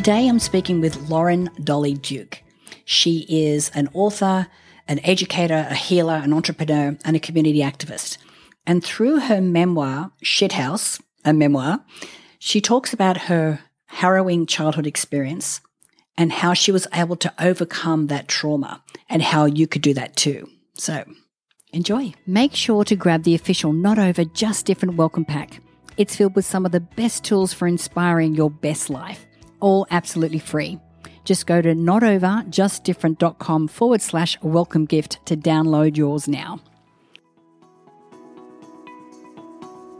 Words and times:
Today 0.00 0.28
I'm 0.28 0.38
speaking 0.38 0.80
with 0.80 1.10
Lauren 1.10 1.50
Dolly 1.62 1.92
Duke. 1.92 2.42
She 2.86 3.26
is 3.28 3.70
an 3.74 3.90
author, 3.92 4.46
an 4.88 4.98
educator, 5.04 5.66
a 5.68 5.74
healer, 5.74 6.14
an 6.14 6.32
entrepreneur, 6.32 6.96
and 7.04 7.16
a 7.16 7.20
community 7.20 7.58
activist. 7.58 8.16
And 8.66 8.82
through 8.82 9.20
her 9.20 9.42
memoir, 9.42 10.10
Shithouse, 10.24 11.02
a 11.22 11.34
memoir, 11.34 11.84
she 12.38 12.62
talks 12.62 12.94
about 12.94 13.24
her 13.28 13.60
harrowing 13.88 14.46
childhood 14.46 14.86
experience 14.86 15.60
and 16.16 16.32
how 16.32 16.54
she 16.54 16.72
was 16.72 16.86
able 16.94 17.16
to 17.16 17.34
overcome 17.38 18.06
that 18.06 18.26
trauma 18.26 18.82
and 19.10 19.20
how 19.20 19.44
you 19.44 19.66
could 19.66 19.82
do 19.82 19.92
that 19.92 20.16
too. 20.16 20.48
So 20.78 21.04
enjoy. 21.74 22.14
Make 22.26 22.54
sure 22.54 22.84
to 22.84 22.96
grab 22.96 23.24
the 23.24 23.34
official 23.34 23.74
Not 23.74 23.98
Over 23.98 24.24
Just 24.24 24.64
Different 24.64 24.96
welcome 24.96 25.26
pack. 25.26 25.60
It's 25.98 26.16
filled 26.16 26.36
with 26.36 26.46
some 26.46 26.64
of 26.64 26.72
the 26.72 26.80
best 26.80 27.22
tools 27.22 27.52
for 27.52 27.68
inspiring 27.68 28.34
your 28.34 28.50
best 28.50 28.88
life, 28.88 29.26
all 29.60 29.86
absolutely 29.90 30.38
free. 30.38 30.78
Just 31.24 31.46
go 31.46 31.60
to 31.62 31.74
notoverjustdifferent.com 31.74 33.68
forward 33.68 34.02
slash 34.02 34.40
welcome 34.42 34.84
gift 34.84 35.24
to 35.26 35.36
download 35.36 35.96
yours 35.96 36.26
now. 36.26 36.60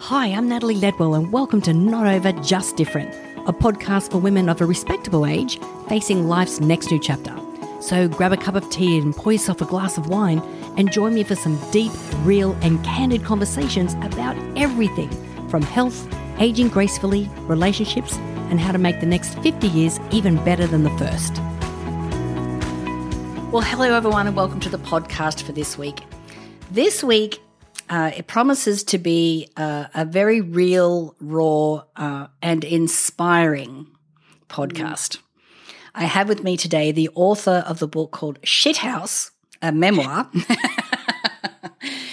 Hi, 0.00 0.28
I'm 0.28 0.48
Natalie 0.48 0.76
Ledwell, 0.76 1.16
and 1.16 1.30
welcome 1.32 1.60
to 1.62 1.72
Not 1.74 2.06
Over 2.06 2.32
Just 2.40 2.76
Different, 2.76 3.14
a 3.46 3.52
podcast 3.52 4.10
for 4.10 4.18
women 4.18 4.48
of 4.48 4.60
a 4.60 4.66
respectable 4.66 5.26
age 5.26 5.60
facing 5.88 6.26
life's 6.26 6.58
next 6.58 6.90
new 6.90 6.98
chapter. 6.98 7.36
So 7.80 8.08
grab 8.08 8.32
a 8.32 8.36
cup 8.36 8.54
of 8.54 8.68
tea 8.70 8.98
and 8.98 9.14
pour 9.14 9.32
yourself 9.32 9.60
a 9.60 9.66
glass 9.66 9.98
of 9.98 10.08
wine 10.08 10.40
and 10.76 10.90
join 10.90 11.14
me 11.14 11.22
for 11.22 11.34
some 11.34 11.58
deep, 11.70 11.92
real, 12.24 12.52
and 12.62 12.82
candid 12.84 13.24
conversations 13.24 13.94
about 14.02 14.36
everything 14.56 15.10
from 15.48 15.62
health, 15.62 16.08
aging 16.38 16.68
gracefully, 16.68 17.28
relationships, 17.42 18.16
and 18.50 18.60
how 18.60 18.72
to 18.72 18.78
make 18.78 19.00
the 19.00 19.06
next 19.06 19.38
50 19.38 19.68
years 19.68 19.98
even 20.10 20.36
better 20.44 20.66
than 20.66 20.82
the 20.82 20.90
first. 20.98 21.36
Well, 23.52 23.62
hello, 23.62 23.94
everyone, 23.94 24.26
and 24.26 24.36
welcome 24.36 24.60
to 24.60 24.68
the 24.68 24.78
podcast 24.78 25.42
for 25.42 25.52
this 25.52 25.78
week. 25.78 26.02
This 26.70 27.02
week, 27.02 27.40
uh, 27.88 28.12
it 28.16 28.26
promises 28.26 28.84
to 28.84 28.98
be 28.98 29.48
uh, 29.56 29.86
a 29.94 30.04
very 30.04 30.40
real, 30.40 31.16
raw, 31.20 31.82
uh, 31.96 32.28
and 32.42 32.62
inspiring 32.62 33.88
podcast. 34.48 35.16
Mm. 35.16 35.22
I 35.94 36.04
have 36.04 36.28
with 36.28 36.44
me 36.44 36.56
today 36.56 36.92
the 36.92 37.10
author 37.14 37.64
of 37.66 37.80
the 37.80 37.88
book 37.88 38.12
called 38.12 38.40
Shithouse, 38.42 39.30
a 39.60 39.72
memoir. 39.72 40.30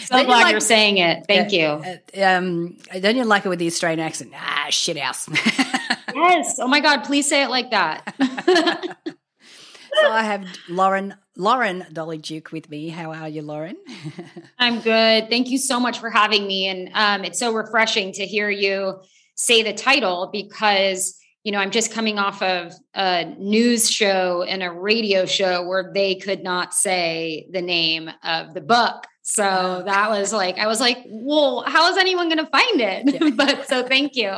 so 0.06 0.16
glad 0.16 0.22
you 0.22 0.28
like, 0.28 0.52
you're 0.52 0.60
saying 0.60 0.98
it. 0.98 1.26
Thank 1.28 1.52
you. 1.52 1.66
Uh, 1.66 2.24
um, 2.24 2.78
don't 3.00 3.16
you 3.16 3.26
like 3.26 3.46
it 3.46 3.50
with 3.50 3.60
the 3.60 3.68
Australian 3.68 4.00
accent? 4.00 4.34
Ah, 4.36 4.68
shithouse. 4.70 5.28
yes. 6.14 6.60
Oh 6.60 6.68
my 6.68 6.80
God, 6.80 7.04
please 7.04 7.28
say 7.28 7.44
it 7.44 7.50
like 7.50 7.72
that. 7.72 8.16
so 9.06 10.12
I 10.12 10.24
have 10.24 10.46
Lauren 10.70 11.16
Lauren 11.36 11.86
Dolly 11.94 12.18
Duke 12.18 12.52
with 12.52 12.70
me. 12.70 12.90
How 12.90 13.12
are 13.12 13.30
you, 13.30 13.42
Lauren? 13.42 13.78
I'm 14.60 14.80
good. 14.80 15.30
Thank 15.30 15.50
you 15.50 15.58
so 15.58 15.80
much 15.80 16.00
for 16.00 16.10
having 16.10 16.48
me. 16.48 16.68
And 16.68 16.90
um, 16.94 17.24
it's 17.24 17.40
so 17.40 17.54
refreshing 17.54 18.12
to 18.14 18.26
hear 18.26 18.50
you 18.50 19.02
say 19.36 19.64
the 19.64 19.74
title 19.74 20.30
because 20.32 21.20
you 21.48 21.54
know, 21.54 21.60
I'm 21.60 21.72
just 21.72 21.94
coming 21.94 22.20
off 22.20 22.42
of 22.42 22.74
a 22.94 23.24
news 23.38 23.90
show 23.90 24.44
and 24.44 24.62
a 24.62 24.70
radio 24.70 25.26
show 25.26 25.66
where 25.66 25.92
they 25.94 26.16
could 26.16 26.44
not 26.44 26.74
say 26.74 27.48
the 27.54 27.62
name 27.62 28.10
of 28.22 28.54
the 28.54 28.60
book. 28.60 29.06
So 29.30 29.84
that 29.86 30.10
was 30.10 30.32
like, 30.32 30.58
I 30.58 30.68
was 30.68 30.80
like, 30.80 31.00
well, 31.06 31.66
how 31.68 31.92
is 31.92 31.98
anyone 31.98 32.30
going 32.30 32.44
to 32.44 32.50
find 32.50 32.80
it? 32.80 33.14
Yeah. 33.14 33.30
but 33.36 33.68
so 33.68 33.84
thank 33.84 34.16
you. 34.16 34.32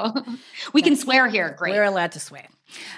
We 0.74 0.82
can 0.82 0.96
swear 0.96 1.28
here. 1.28 1.54
Great. 1.56 1.74
We're 1.74 1.84
allowed 1.84 2.14
to 2.14 2.20
swear. 2.20 2.48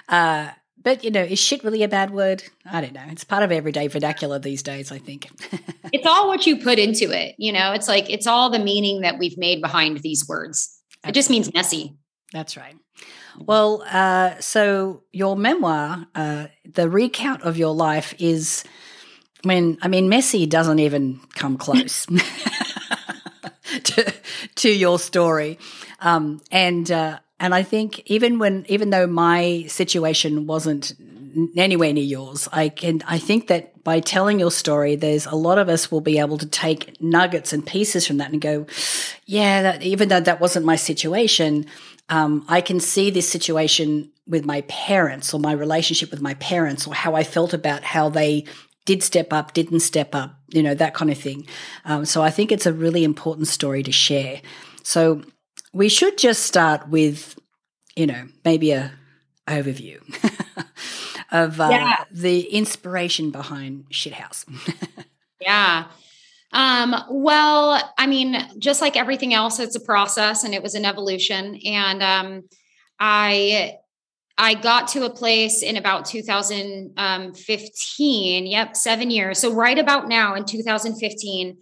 Uh, 0.08 0.48
but 0.82 1.04
you 1.04 1.10
know, 1.10 1.22
is 1.22 1.38
shit 1.38 1.62
really 1.62 1.82
a 1.82 1.88
bad 1.88 2.10
word? 2.10 2.44
I 2.64 2.80
don't 2.80 2.94
know. 2.94 3.04
It's 3.08 3.24
part 3.24 3.42
of 3.42 3.52
everyday 3.52 3.88
vernacular 3.88 4.38
these 4.38 4.62
days, 4.62 4.90
I 4.90 4.98
think. 4.98 5.28
it's 5.92 6.06
all 6.06 6.28
what 6.28 6.46
you 6.46 6.56
put 6.56 6.78
into 6.78 7.10
it. 7.10 7.34
You 7.36 7.52
know, 7.52 7.72
it's 7.72 7.88
like 7.88 8.08
it's 8.08 8.26
all 8.26 8.48
the 8.48 8.58
meaning 8.58 9.02
that 9.02 9.18
we've 9.18 9.36
made 9.36 9.60
behind 9.60 9.98
these 9.98 10.26
words. 10.26 10.80
Absolutely. 11.04 11.10
It 11.10 11.14
just 11.14 11.30
means 11.30 11.52
messy. 11.52 11.96
That's 12.32 12.56
right. 12.56 12.74
Well, 13.38 13.84
uh, 13.86 14.40
so 14.40 15.02
your 15.12 15.36
memoir, 15.36 16.06
uh, 16.14 16.46
the 16.64 16.88
recount 16.88 17.42
of 17.42 17.58
your 17.58 17.74
life 17.74 18.14
is, 18.18 18.64
I 19.44 19.48
mean, 19.48 19.78
I 19.82 19.88
mean, 19.88 20.08
messy 20.08 20.46
doesn't 20.46 20.78
even 20.78 21.20
come 21.34 21.56
close 21.56 22.06
to, 23.84 24.14
to 24.56 24.70
your 24.70 24.98
story, 24.98 25.58
um, 26.00 26.40
and 26.50 26.90
uh, 26.90 27.18
and 27.40 27.54
I 27.54 27.62
think 27.62 28.02
even 28.06 28.38
when 28.38 28.64
even 28.68 28.90
though 28.90 29.06
my 29.06 29.64
situation 29.68 30.46
wasn't 30.46 30.94
anywhere 31.56 31.92
near 31.92 32.04
yours, 32.04 32.48
I 32.52 32.68
can 32.68 33.02
I 33.06 33.18
think 33.18 33.48
that 33.48 33.82
by 33.82 33.98
telling 33.98 34.38
your 34.38 34.52
story, 34.52 34.94
there's 34.94 35.26
a 35.26 35.34
lot 35.34 35.58
of 35.58 35.68
us 35.68 35.90
will 35.90 36.00
be 36.00 36.20
able 36.20 36.38
to 36.38 36.46
take 36.46 37.00
nuggets 37.00 37.52
and 37.52 37.66
pieces 37.66 38.06
from 38.06 38.18
that 38.18 38.30
and 38.30 38.40
go, 38.40 38.66
yeah, 39.26 39.62
that, 39.62 39.82
even 39.82 40.08
though 40.08 40.20
that 40.20 40.40
wasn't 40.40 40.64
my 40.64 40.76
situation 40.76 41.66
um, 42.08 42.44
I 42.46 42.60
can 42.60 42.78
see 42.78 43.10
this 43.10 43.28
situation 43.28 44.10
with 44.26 44.44
my 44.44 44.60
parents 44.62 45.32
or 45.32 45.40
my 45.40 45.52
relationship 45.52 46.10
with 46.10 46.20
my 46.20 46.34
parents 46.34 46.86
or 46.86 46.94
how 46.94 47.14
I 47.14 47.24
felt 47.24 47.54
about 47.54 47.82
how 47.82 48.10
they 48.10 48.44
did 48.84 49.02
step 49.02 49.32
up, 49.32 49.52
didn't 49.52 49.80
step 49.80 50.14
up, 50.14 50.38
you 50.48 50.62
know, 50.62 50.74
that 50.74 50.94
kind 50.94 51.10
of 51.10 51.18
thing. 51.18 51.46
Um, 51.84 52.04
so 52.04 52.22
I 52.22 52.30
think 52.30 52.50
it's 52.50 52.66
a 52.66 52.72
really 52.72 53.04
important 53.04 53.48
story 53.48 53.82
to 53.82 53.92
share. 53.92 54.40
So 54.82 55.22
we 55.72 55.88
should 55.88 56.18
just 56.18 56.44
start 56.44 56.88
with, 56.88 57.38
you 57.96 58.06
know, 58.06 58.26
maybe 58.44 58.72
a 58.72 58.92
overview 59.48 60.00
of 61.32 61.60
uh, 61.60 61.68
yeah. 61.70 62.04
the 62.10 62.40
inspiration 62.42 63.30
behind 63.30 63.86
Shithouse. 63.90 64.44
yeah. 65.40 65.86
Um, 66.52 66.94
well, 67.10 67.94
I 67.96 68.06
mean, 68.06 68.36
just 68.58 68.80
like 68.80 68.96
everything 68.96 69.32
else, 69.32 69.58
it's 69.58 69.76
a 69.76 69.80
process 69.80 70.44
and 70.44 70.54
it 70.54 70.62
was 70.62 70.74
an 70.74 70.84
evolution. 70.84 71.58
And 71.64 72.02
um, 72.02 72.42
I 73.00 73.78
I 74.38 74.54
got 74.54 74.88
to 74.88 75.04
a 75.04 75.10
place 75.10 75.62
in 75.62 75.76
about 75.76 76.06
2015. 76.06 78.46
Yep, 78.46 78.76
seven 78.76 79.10
years. 79.10 79.38
So 79.38 79.52
right 79.52 79.78
about 79.78 80.08
now 80.08 80.34
in 80.34 80.44
2015, 80.44 81.58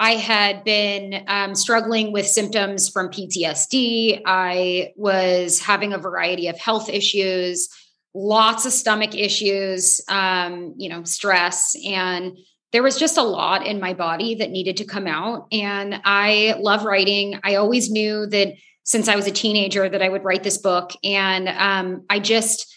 I 0.00 0.12
had 0.12 0.62
been 0.64 1.24
um, 1.26 1.54
struggling 1.54 2.12
with 2.12 2.26
symptoms 2.26 2.88
from 2.88 3.08
PTSD. 3.08 4.22
I 4.24 4.92
was 4.96 5.60
having 5.60 5.92
a 5.92 5.98
variety 5.98 6.48
of 6.48 6.58
health 6.58 6.88
issues, 6.88 7.68
lots 8.14 8.64
of 8.64 8.72
stomach 8.72 9.16
issues, 9.16 10.00
um, 10.08 10.74
you 10.76 10.88
know, 10.88 11.02
stress, 11.04 11.76
and 11.84 12.36
there 12.72 12.82
was 12.82 12.98
just 12.98 13.16
a 13.16 13.22
lot 13.22 13.66
in 13.66 13.80
my 13.80 13.94
body 13.94 14.34
that 14.36 14.50
needed 14.50 14.76
to 14.76 14.84
come 14.84 15.06
out. 15.06 15.46
And 15.50 16.00
I 16.04 16.54
love 16.60 16.84
writing. 16.84 17.40
I 17.42 17.54
always 17.54 17.90
knew 17.90 18.26
that 18.26 18.54
since 18.88 19.06
I 19.06 19.16
was 19.16 19.26
a 19.26 19.30
teenager 19.30 19.86
that 19.86 20.00
I 20.00 20.08
would 20.08 20.24
write 20.24 20.42
this 20.42 20.56
book. 20.56 20.92
And 21.04 21.46
um, 21.46 22.06
I 22.08 22.20
just 22.20 22.74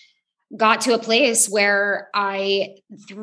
got 0.57 0.81
to 0.81 0.93
a 0.93 0.99
place 0.99 1.47
where 1.47 2.09
I 2.13 2.75
th- 3.07 3.19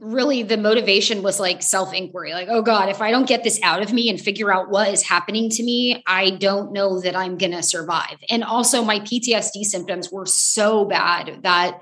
really 0.00 0.42
the 0.42 0.56
motivation 0.56 1.22
was 1.22 1.38
like 1.38 1.62
self 1.62 1.94
inquiry 1.94 2.32
like, 2.32 2.48
oh 2.50 2.62
God, 2.62 2.88
if 2.88 3.00
I 3.00 3.12
don't 3.12 3.28
get 3.28 3.44
this 3.44 3.60
out 3.62 3.80
of 3.80 3.92
me 3.92 4.08
and 4.08 4.20
figure 4.20 4.52
out 4.52 4.70
what 4.70 4.88
is 4.88 5.04
happening 5.04 5.48
to 5.50 5.62
me, 5.62 6.02
I 6.04 6.30
don't 6.30 6.72
know 6.72 7.00
that 7.00 7.14
I'm 7.14 7.38
going 7.38 7.52
to 7.52 7.62
survive. 7.62 8.16
And 8.28 8.42
also, 8.42 8.82
my 8.82 8.98
PTSD 8.98 9.62
symptoms 9.62 10.10
were 10.10 10.26
so 10.26 10.84
bad 10.86 11.42
that 11.44 11.78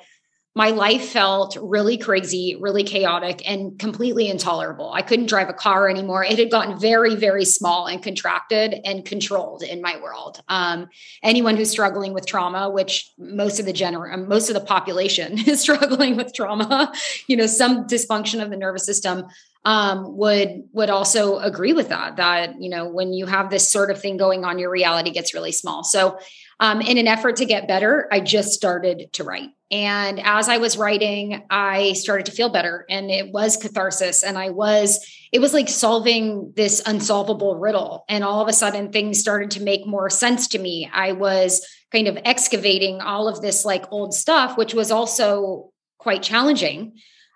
my 0.55 0.69
life 0.69 1.09
felt 1.09 1.57
really 1.63 1.97
crazy, 1.97 2.57
really 2.61 2.85
chaotic, 2.85 3.49
and 3.49 3.79
completely 3.79 4.29
intolerable. 4.29 4.93
I 4.93 5.01
couldn't 5.01 5.27
drive 5.27 5.49
a 5.49 5.55
car 5.55 5.89
anymore. 5.89 6.25
It 6.25 6.39
had 6.39 6.51
gotten 6.51 6.79
very, 6.79 7.15
very 7.15 7.47
small 7.47 7.87
and 7.87 8.03
contracted 8.03 8.75
and 8.85 9.03
controlled 9.03 9.63
in 9.63 9.81
my 9.81 9.99
world. 10.03 10.43
Um, 10.49 10.89
anyone 11.23 11.57
who's 11.57 11.71
struggling 11.71 12.13
with 12.13 12.27
trauma, 12.27 12.69
which 12.69 13.13
most 13.17 13.61
of 13.61 13.67
the 13.67 13.73
gener- 13.73 14.13
um, 14.13 14.29
most 14.29 14.51
of 14.51 14.55
the 14.55 14.61
population 14.61 15.39
is 15.47 15.61
struggling 15.61 16.17
with 16.17 16.35
trauma, 16.35 16.93
you 17.29 17.37
know, 17.37 17.47
some 17.47 17.87
dysfunction 17.87 18.43
of 18.43 18.51
the 18.51 18.57
nervous 18.57 18.85
system, 18.85 19.25
um, 19.65 20.17
would 20.17 20.65
would 20.73 20.91
also 20.91 21.39
agree 21.39 21.73
with 21.73 21.89
that. 21.89 22.17
That 22.17 22.61
you 22.61 22.69
know, 22.69 22.89
when 22.89 23.13
you 23.13 23.27
have 23.27 23.49
this 23.49 23.71
sort 23.71 23.91
of 23.91 24.01
thing 24.01 24.17
going 24.17 24.45
on, 24.45 24.59
your 24.59 24.71
reality 24.71 25.13
gets 25.13 25.35
really 25.35 25.53
small. 25.53 25.85
So 25.85 26.19
um, 26.63 26.81
in 26.81 26.97
an 26.97 27.09
effort 27.09 27.35
to 27.37 27.45
get 27.45 27.67
better, 27.67 28.07
I 28.13 28.21
just 28.21 28.53
started 28.53 29.13
to 29.15 29.25
write. 29.25 29.51
And 29.73 30.21
as 30.21 30.49
I 30.49 30.59
was 30.59 30.79
writing, 30.79 31.43
I 31.51 31.95
started 31.95 32.27
to 32.27 32.33
feel 32.33 32.51
better 32.51 32.87
and 32.89 33.11
it 33.11 33.33
was 33.33 33.57
catharsis. 33.57 34.23
And 34.23 34.39
I 34.39 34.51
was, 34.51 35.05
it 35.33 35.41
was 35.41 35.53
like 35.53 35.69
solving 35.69 36.53
this 36.55 36.81
unsolvable 36.87 37.59
riddle. 37.59 38.05
And 38.09 38.23
all 38.23 38.41
of 38.41 38.47
a 38.47 38.53
sudden, 38.53 38.93
things 38.93 39.19
started 39.19 39.51
to 39.53 39.63
make 39.63 39.89
more 39.89 40.09
sense 40.09 40.47
to 40.49 40.59
me. 40.61 40.89
I 40.95 41.13
was 41.13 41.67
kind 41.91 42.07
of 42.07 42.17
excavating 42.25 43.01
all 43.01 43.27
of 43.27 43.43
this 43.43 43.65
like 43.65 43.91
old 43.91 44.15
stuff, 44.15 44.57
which 44.57 44.73
was 44.73 44.93
also 44.93 45.73
quite 45.99 46.23
challenging. 46.23 46.93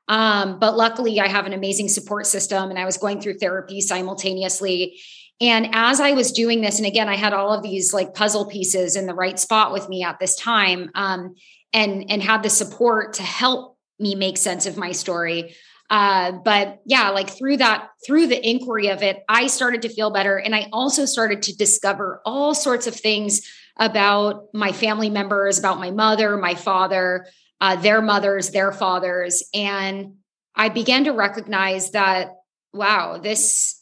Um, 0.06 0.60
but 0.60 0.76
luckily, 0.76 1.18
I 1.18 1.26
have 1.26 1.46
an 1.46 1.52
amazing 1.52 1.88
support 1.88 2.26
system 2.26 2.70
and 2.70 2.78
I 2.78 2.84
was 2.84 2.96
going 2.96 3.20
through 3.20 3.38
therapy 3.38 3.80
simultaneously 3.80 5.00
And 5.40 5.68
as 5.72 6.00
I 6.00 6.12
was 6.12 6.32
doing 6.32 6.62
this, 6.62 6.78
and 6.78 6.86
again, 6.86 7.08
I 7.08 7.16
had 7.16 7.34
all 7.34 7.52
of 7.52 7.62
these 7.62 7.92
like 7.92 8.14
puzzle 8.14 8.46
pieces 8.46 8.96
in 8.96 9.06
the 9.06 9.14
right 9.14 9.38
spot 9.38 9.72
with 9.72 9.88
me 9.88 10.02
at 10.02 10.18
this 10.18 10.34
time, 10.36 10.90
um, 10.94 11.34
and 11.72 12.10
and 12.10 12.22
had 12.22 12.42
the 12.42 12.50
support 12.50 13.14
to 13.14 13.22
help 13.22 13.76
me 13.98 14.14
make 14.14 14.38
sense 14.38 14.66
of 14.66 14.76
my 14.76 14.92
story. 14.92 15.54
Uh, 15.88 16.32
but 16.32 16.80
yeah, 16.86 17.10
like 17.10 17.30
through 17.30 17.58
that, 17.58 17.90
through 18.04 18.26
the 18.26 18.48
inquiry 18.48 18.88
of 18.88 19.02
it, 19.02 19.22
I 19.28 19.46
started 19.46 19.82
to 19.82 19.88
feel 19.88 20.10
better, 20.10 20.38
and 20.38 20.54
I 20.54 20.68
also 20.72 21.04
started 21.04 21.42
to 21.42 21.56
discover 21.56 22.22
all 22.24 22.54
sorts 22.54 22.86
of 22.86 22.94
things 22.94 23.42
about 23.78 24.46
my 24.54 24.72
family 24.72 25.10
members, 25.10 25.58
about 25.58 25.78
my 25.78 25.90
mother, 25.90 26.38
my 26.38 26.54
father, 26.54 27.26
uh, 27.60 27.76
their 27.76 28.00
mothers, 28.00 28.50
their 28.50 28.72
fathers, 28.72 29.44
and 29.52 30.14
I 30.54 30.70
began 30.70 31.04
to 31.04 31.12
recognize 31.12 31.90
that 31.90 32.30
wow, 32.72 33.18
this 33.18 33.75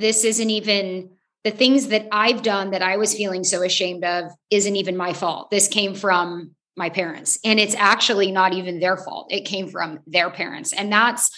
this 0.00 0.24
isn't 0.24 0.50
even 0.50 1.10
the 1.44 1.50
things 1.50 1.88
that 1.88 2.08
I've 2.12 2.42
done 2.42 2.72
that 2.72 2.82
I 2.82 2.96
was 2.96 3.14
feeling 3.14 3.44
so 3.44 3.62
ashamed 3.62 4.04
of 4.04 4.32
isn't 4.50 4.76
even 4.76 4.96
my 4.96 5.12
fault. 5.12 5.50
This 5.50 5.68
came 5.68 5.94
from 5.94 6.54
my 6.76 6.90
parents 6.90 7.38
and 7.44 7.58
it's 7.58 7.74
actually 7.74 8.30
not 8.30 8.52
even 8.52 8.80
their 8.80 8.96
fault. 8.96 9.32
It 9.32 9.44
came 9.44 9.68
from 9.68 10.00
their 10.06 10.30
parents. 10.30 10.72
And 10.72 10.92
that's 10.92 11.30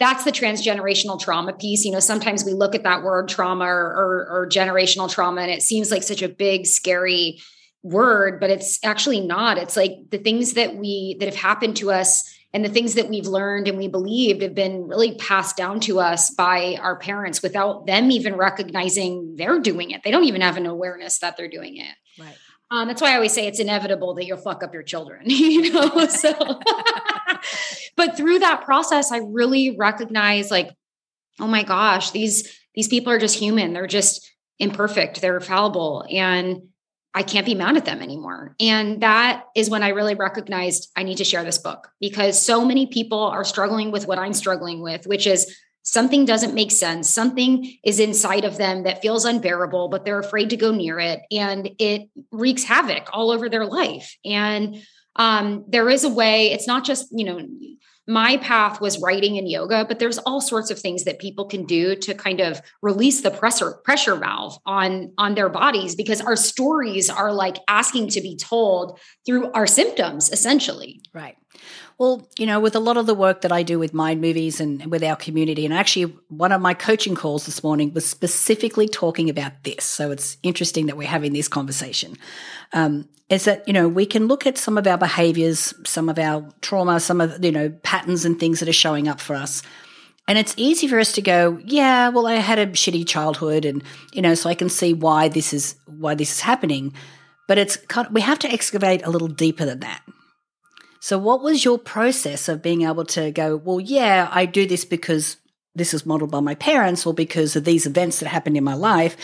that's 0.00 0.24
the 0.24 0.32
transgenerational 0.32 1.20
trauma 1.20 1.52
piece. 1.52 1.84
You 1.84 1.92
know, 1.92 2.00
sometimes 2.00 2.44
we 2.44 2.52
look 2.52 2.74
at 2.74 2.82
that 2.82 3.04
word 3.04 3.28
trauma 3.28 3.64
or, 3.64 3.86
or, 3.86 4.28
or 4.28 4.48
generational 4.48 5.10
trauma 5.10 5.42
and 5.42 5.50
it 5.50 5.62
seems 5.62 5.92
like 5.92 6.02
such 6.02 6.20
a 6.20 6.28
big, 6.28 6.66
scary 6.66 7.40
word, 7.84 8.40
but 8.40 8.50
it's 8.50 8.80
actually 8.84 9.20
not. 9.20 9.56
It's 9.56 9.76
like 9.76 9.92
the 10.10 10.18
things 10.18 10.54
that 10.54 10.74
we 10.74 11.16
that 11.20 11.26
have 11.26 11.36
happened 11.36 11.76
to 11.76 11.92
us 11.92 12.24
and 12.54 12.64
the 12.64 12.68
things 12.68 12.94
that 12.94 13.08
we've 13.08 13.26
learned 13.26 13.66
and 13.66 13.76
we 13.76 13.88
believed 13.88 14.40
have 14.40 14.54
been 14.54 14.86
really 14.86 15.16
passed 15.16 15.56
down 15.56 15.80
to 15.80 15.98
us 15.98 16.30
by 16.30 16.78
our 16.80 16.96
parents 16.96 17.42
without 17.42 17.84
them 17.84 18.12
even 18.12 18.36
recognizing 18.36 19.34
they're 19.34 19.58
doing 19.58 19.90
it. 19.90 20.04
They 20.04 20.12
don't 20.12 20.24
even 20.24 20.40
have 20.40 20.56
an 20.56 20.64
awareness 20.64 21.18
that 21.18 21.36
they're 21.36 21.48
doing 21.48 21.78
it. 21.78 21.94
Right. 22.16 22.36
Um, 22.70 22.86
that's 22.86 23.02
why 23.02 23.10
I 23.10 23.16
always 23.16 23.32
say 23.32 23.48
it's 23.48 23.58
inevitable 23.58 24.14
that 24.14 24.24
you'll 24.24 24.38
fuck 24.38 24.62
up 24.62 24.72
your 24.72 24.84
children, 24.84 25.22
you 25.26 25.72
know. 25.72 26.06
So, 26.06 26.32
but 27.96 28.16
through 28.16 28.38
that 28.38 28.64
process, 28.64 29.10
I 29.10 29.18
really 29.18 29.76
recognize, 29.76 30.50
like, 30.50 30.70
oh 31.40 31.48
my 31.48 31.64
gosh, 31.64 32.12
these 32.12 32.56
these 32.74 32.88
people 32.88 33.12
are 33.12 33.18
just 33.18 33.38
human. 33.38 33.72
They're 33.72 33.86
just 33.88 34.30
imperfect. 34.60 35.20
They're 35.20 35.40
fallible, 35.40 36.06
and 36.08 36.68
I 37.14 37.22
can't 37.22 37.46
be 37.46 37.54
mad 37.54 37.76
at 37.76 37.84
them 37.84 38.02
anymore. 38.02 38.56
And 38.58 39.00
that 39.02 39.44
is 39.54 39.70
when 39.70 39.84
I 39.84 39.90
really 39.90 40.16
recognized 40.16 40.90
I 40.96 41.04
need 41.04 41.18
to 41.18 41.24
share 41.24 41.44
this 41.44 41.58
book 41.58 41.90
because 42.00 42.40
so 42.40 42.64
many 42.64 42.86
people 42.86 43.20
are 43.20 43.44
struggling 43.44 43.92
with 43.92 44.08
what 44.08 44.18
I'm 44.18 44.32
struggling 44.32 44.80
with, 44.82 45.06
which 45.06 45.26
is 45.26 45.56
something 45.82 46.24
doesn't 46.24 46.54
make 46.54 46.72
sense. 46.72 47.08
Something 47.08 47.72
is 47.84 48.00
inside 48.00 48.44
of 48.44 48.56
them 48.56 48.82
that 48.82 49.00
feels 49.00 49.24
unbearable, 49.24 49.88
but 49.88 50.04
they're 50.04 50.18
afraid 50.18 50.50
to 50.50 50.56
go 50.56 50.72
near 50.72 50.98
it. 50.98 51.20
And 51.30 51.70
it 51.78 52.08
wreaks 52.32 52.64
havoc 52.64 53.08
all 53.12 53.30
over 53.30 53.48
their 53.48 53.66
life. 53.66 54.16
And 54.24 54.82
um, 55.16 55.64
there 55.68 55.88
is 55.88 56.04
a 56.04 56.08
way, 56.08 56.52
it's 56.52 56.66
not 56.66 56.84
just, 56.84 57.08
you 57.12 57.24
know, 57.24 57.40
my 58.06 58.36
path 58.38 58.80
was 58.80 59.00
writing 59.00 59.38
and 59.38 59.48
yoga 59.48 59.84
but 59.86 59.98
there's 59.98 60.18
all 60.18 60.40
sorts 60.40 60.70
of 60.70 60.78
things 60.78 61.04
that 61.04 61.18
people 61.18 61.46
can 61.46 61.64
do 61.64 61.96
to 61.96 62.12
kind 62.14 62.40
of 62.40 62.60
release 62.82 63.22
the 63.22 63.30
pressure 63.30 63.80
pressure 63.82 64.14
valve 64.14 64.58
on 64.66 65.10
on 65.16 65.34
their 65.34 65.48
bodies 65.48 65.94
because 65.94 66.20
our 66.20 66.36
stories 66.36 67.08
are 67.08 67.32
like 67.32 67.56
asking 67.66 68.08
to 68.08 68.20
be 68.20 68.36
told 68.36 68.98
through 69.24 69.50
our 69.52 69.66
symptoms 69.66 70.30
essentially. 70.30 71.00
Right 71.14 71.36
well, 71.98 72.28
you 72.38 72.46
know, 72.46 72.60
with 72.60 72.74
a 72.74 72.80
lot 72.80 72.96
of 72.96 73.06
the 73.06 73.14
work 73.14 73.42
that 73.42 73.52
I 73.52 73.62
do 73.62 73.78
with 73.78 73.94
Mind 73.94 74.20
Movies 74.20 74.60
and 74.60 74.90
with 74.90 75.02
our 75.02 75.16
community, 75.16 75.64
and 75.64 75.72
actually 75.72 76.14
one 76.28 76.52
of 76.52 76.60
my 76.60 76.74
coaching 76.74 77.14
calls 77.14 77.46
this 77.46 77.62
morning 77.62 77.92
was 77.92 78.04
specifically 78.04 78.88
talking 78.88 79.30
about 79.30 79.52
this. 79.62 79.84
So 79.84 80.10
it's 80.10 80.36
interesting 80.42 80.86
that 80.86 80.96
we're 80.96 81.08
having 81.08 81.32
this 81.32 81.48
conversation. 81.48 82.16
Um, 82.72 83.08
is 83.30 83.44
that, 83.44 83.66
you 83.66 83.72
know, 83.72 83.88
we 83.88 84.06
can 84.06 84.26
look 84.26 84.46
at 84.46 84.58
some 84.58 84.76
of 84.76 84.86
our 84.86 84.98
behaviors, 84.98 85.72
some 85.86 86.08
of 86.08 86.18
our 86.18 86.46
trauma, 86.60 87.00
some 87.00 87.20
of, 87.20 87.42
you 87.42 87.52
know, 87.52 87.70
patterns 87.82 88.24
and 88.24 88.38
things 88.38 88.60
that 88.60 88.68
are 88.68 88.72
showing 88.72 89.08
up 89.08 89.20
for 89.20 89.34
us. 89.34 89.62
And 90.28 90.38
it's 90.38 90.54
easy 90.56 90.88
for 90.88 90.98
us 90.98 91.12
to 91.12 91.22
go, 91.22 91.58
yeah, 91.64 92.08
well, 92.08 92.26
I 92.26 92.34
had 92.34 92.58
a 92.58 92.66
shitty 92.66 93.06
childhood 93.06 93.64
and, 93.64 93.82
you 94.12 94.20
know, 94.20 94.34
so 94.34 94.50
I 94.50 94.54
can 94.54 94.68
see 94.68 94.92
why 94.92 95.28
this 95.28 95.52
is, 95.52 95.76
why 95.86 96.14
this 96.14 96.32
is 96.32 96.40
happening. 96.40 96.92
But 97.46 97.58
it's, 97.58 97.78
we 98.10 98.20
have 98.20 98.38
to 98.40 98.50
excavate 98.50 99.04
a 99.04 99.10
little 99.10 99.28
deeper 99.28 99.64
than 99.64 99.80
that. 99.80 100.02
So, 101.04 101.18
what 101.18 101.42
was 101.42 101.66
your 101.66 101.78
process 101.78 102.48
of 102.48 102.62
being 102.62 102.80
able 102.80 103.04
to 103.04 103.30
go, 103.30 103.56
well, 103.56 103.78
yeah, 103.78 104.26
I 104.32 104.46
do 104.46 104.66
this 104.66 104.86
because 104.86 105.36
this 105.74 105.92
is 105.92 106.06
modeled 106.06 106.30
by 106.30 106.40
my 106.40 106.54
parents 106.54 107.04
or 107.04 107.12
because 107.12 107.56
of 107.56 107.64
these 107.64 107.84
events 107.84 108.20
that 108.20 108.28
happened 108.30 108.56
in 108.56 108.64
my 108.64 108.72
life? 108.72 109.14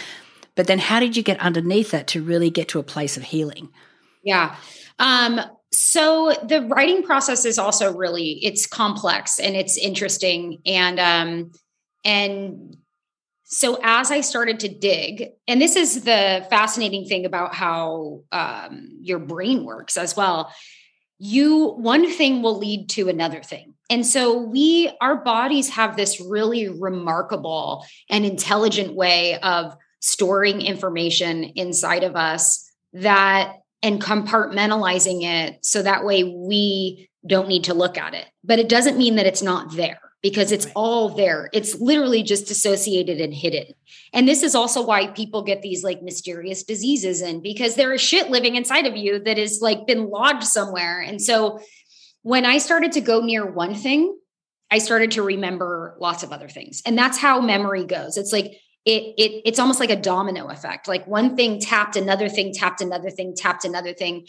But 0.56 0.66
then, 0.66 0.78
how 0.78 1.00
did 1.00 1.16
you 1.16 1.22
get 1.22 1.40
underneath 1.40 1.92
that 1.92 2.06
to 2.08 2.22
really 2.22 2.50
get 2.50 2.68
to 2.68 2.80
a 2.80 2.82
place 2.82 3.16
of 3.16 3.22
healing? 3.22 3.70
Yeah. 4.22 4.56
Um, 4.98 5.40
so 5.72 6.34
the 6.46 6.66
writing 6.66 7.02
process 7.02 7.46
is 7.46 7.58
also 7.58 7.94
really 7.96 8.32
it's 8.44 8.66
complex 8.66 9.38
and 9.40 9.56
it's 9.56 9.78
interesting 9.78 10.60
and 10.66 11.00
um 11.00 11.52
and 12.04 12.76
so 13.44 13.78
as 13.84 14.10
i 14.10 14.20
started 14.20 14.58
to 14.58 14.68
dig 14.68 15.28
and 15.46 15.62
this 15.62 15.76
is 15.76 16.02
the 16.02 16.44
fascinating 16.50 17.04
thing 17.04 17.24
about 17.24 17.54
how 17.54 18.22
um, 18.32 18.98
your 19.00 19.20
brain 19.20 19.64
works 19.64 19.96
as 19.96 20.16
well 20.16 20.52
you 21.20 21.74
one 21.74 22.10
thing 22.10 22.42
will 22.42 22.58
lead 22.58 22.88
to 22.88 23.10
another 23.10 23.42
thing. 23.42 23.74
And 23.90 24.06
so 24.06 24.38
we 24.38 24.90
our 25.02 25.16
bodies 25.16 25.68
have 25.68 25.96
this 25.96 26.18
really 26.18 26.68
remarkable 26.68 27.84
and 28.08 28.24
intelligent 28.24 28.94
way 28.94 29.38
of 29.40 29.76
storing 30.00 30.62
information 30.62 31.44
inside 31.44 32.04
of 32.04 32.16
us 32.16 32.66
that 32.94 33.56
and 33.82 34.00
compartmentalizing 34.00 35.22
it 35.22 35.58
so 35.62 35.82
that 35.82 36.06
way 36.06 36.24
we 36.24 37.10
don't 37.26 37.48
need 37.48 37.64
to 37.64 37.74
look 37.74 37.98
at 37.98 38.14
it. 38.14 38.26
But 38.42 38.58
it 38.58 38.70
doesn't 38.70 38.96
mean 38.96 39.16
that 39.16 39.26
it's 39.26 39.42
not 39.42 39.76
there 39.76 40.00
because 40.22 40.52
it's 40.52 40.66
right. 40.66 40.74
all 40.76 41.08
there. 41.10 41.48
It's 41.52 41.80
literally 41.80 42.22
just 42.22 42.46
dissociated 42.46 43.20
and 43.20 43.32
hidden. 43.32 43.74
And 44.12 44.28
this 44.28 44.42
is 44.42 44.54
also 44.54 44.84
why 44.84 45.06
people 45.08 45.42
get 45.42 45.62
these 45.62 45.82
like 45.82 46.02
mysterious 46.02 46.62
diseases 46.62 47.22
in 47.22 47.40
because 47.40 47.74
there 47.74 47.92
is 47.92 48.00
shit 48.00 48.30
living 48.30 48.56
inside 48.56 48.86
of 48.86 48.96
you 48.96 49.18
that 49.20 49.38
is 49.38 49.60
like 49.62 49.86
been 49.86 50.10
lodged 50.10 50.44
somewhere. 50.44 51.00
And 51.00 51.22
so 51.22 51.60
when 52.22 52.44
I 52.44 52.58
started 52.58 52.92
to 52.92 53.00
go 53.00 53.20
near 53.20 53.46
one 53.46 53.74
thing, 53.74 54.16
I 54.70 54.78
started 54.78 55.12
to 55.12 55.22
remember 55.22 55.96
lots 56.00 56.22
of 56.22 56.32
other 56.32 56.48
things. 56.48 56.82
And 56.84 56.96
that's 56.96 57.18
how 57.18 57.40
memory 57.40 57.84
goes. 57.84 58.16
It's 58.16 58.32
like 58.32 58.52
it 58.84 59.14
it 59.18 59.42
it's 59.44 59.58
almost 59.58 59.80
like 59.80 59.90
a 59.90 60.00
domino 60.00 60.48
effect. 60.48 60.88
Like 60.88 61.06
one 61.06 61.36
thing 61.36 61.60
tapped 61.60 61.96
another 61.96 62.28
thing, 62.28 62.52
tapped 62.52 62.80
another 62.80 63.10
thing, 63.10 63.34
tapped 63.36 63.64
another 63.64 63.92
thing. 63.92 64.26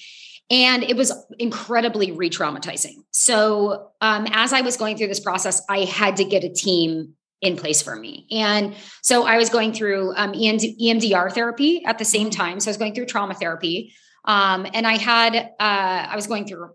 And 0.50 0.84
it 0.84 0.98
was 0.98 1.14
incredibly 1.40 2.12
re 2.12 2.30
traumatizing. 2.30 2.96
So, 3.12 3.92
um, 4.02 4.28
as 4.32 4.52
I 4.52 4.62
was 4.62 4.76
going 4.76 4.98
through 4.98 5.08
this 5.08 5.22
process, 5.22 5.62
I 5.70 5.86
had 5.86 6.18
to 6.18 6.26
get 6.26 6.44
a 6.44 6.50
team 6.50 7.14
in 7.42 7.56
place 7.56 7.82
for 7.82 7.96
me. 7.96 8.28
And 8.32 8.76
so 9.02 9.26
I 9.26 9.38
was 9.38 9.50
going 9.50 9.74
through 9.74 10.14
um, 10.16 10.34
EMDR 10.34 11.32
therapy 11.34 11.84
at 11.86 11.98
the 11.98 12.06
same 12.06 12.30
time. 12.30 12.60
So 12.60 12.70
I 12.70 12.72
was 12.72 12.78
going 12.78 12.94
through 12.94 13.08
trauma 13.08 13.34
therapy. 13.34 13.94
Um, 14.26 14.68
and 14.74 14.86
I 14.86 14.98
had, 14.98 15.36
uh, 15.36 15.48
I 15.60 16.16
was 16.16 16.28
going 16.28 16.46
through 16.46 16.70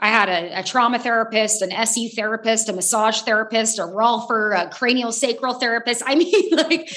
I 0.00 0.08
had 0.08 0.28
a, 0.30 0.60
a, 0.60 0.62
trauma 0.62 0.98
therapist, 0.98 1.60
an 1.60 1.72
SE 1.72 2.08
therapist, 2.08 2.70
a 2.70 2.72
massage 2.72 3.20
therapist, 3.20 3.78
a 3.78 3.82
Rolfer, 3.82 4.58
a 4.58 4.70
cranial 4.70 5.12
sacral 5.12 5.54
therapist. 5.54 6.02
I 6.06 6.14
mean, 6.14 6.50
like, 6.52 6.90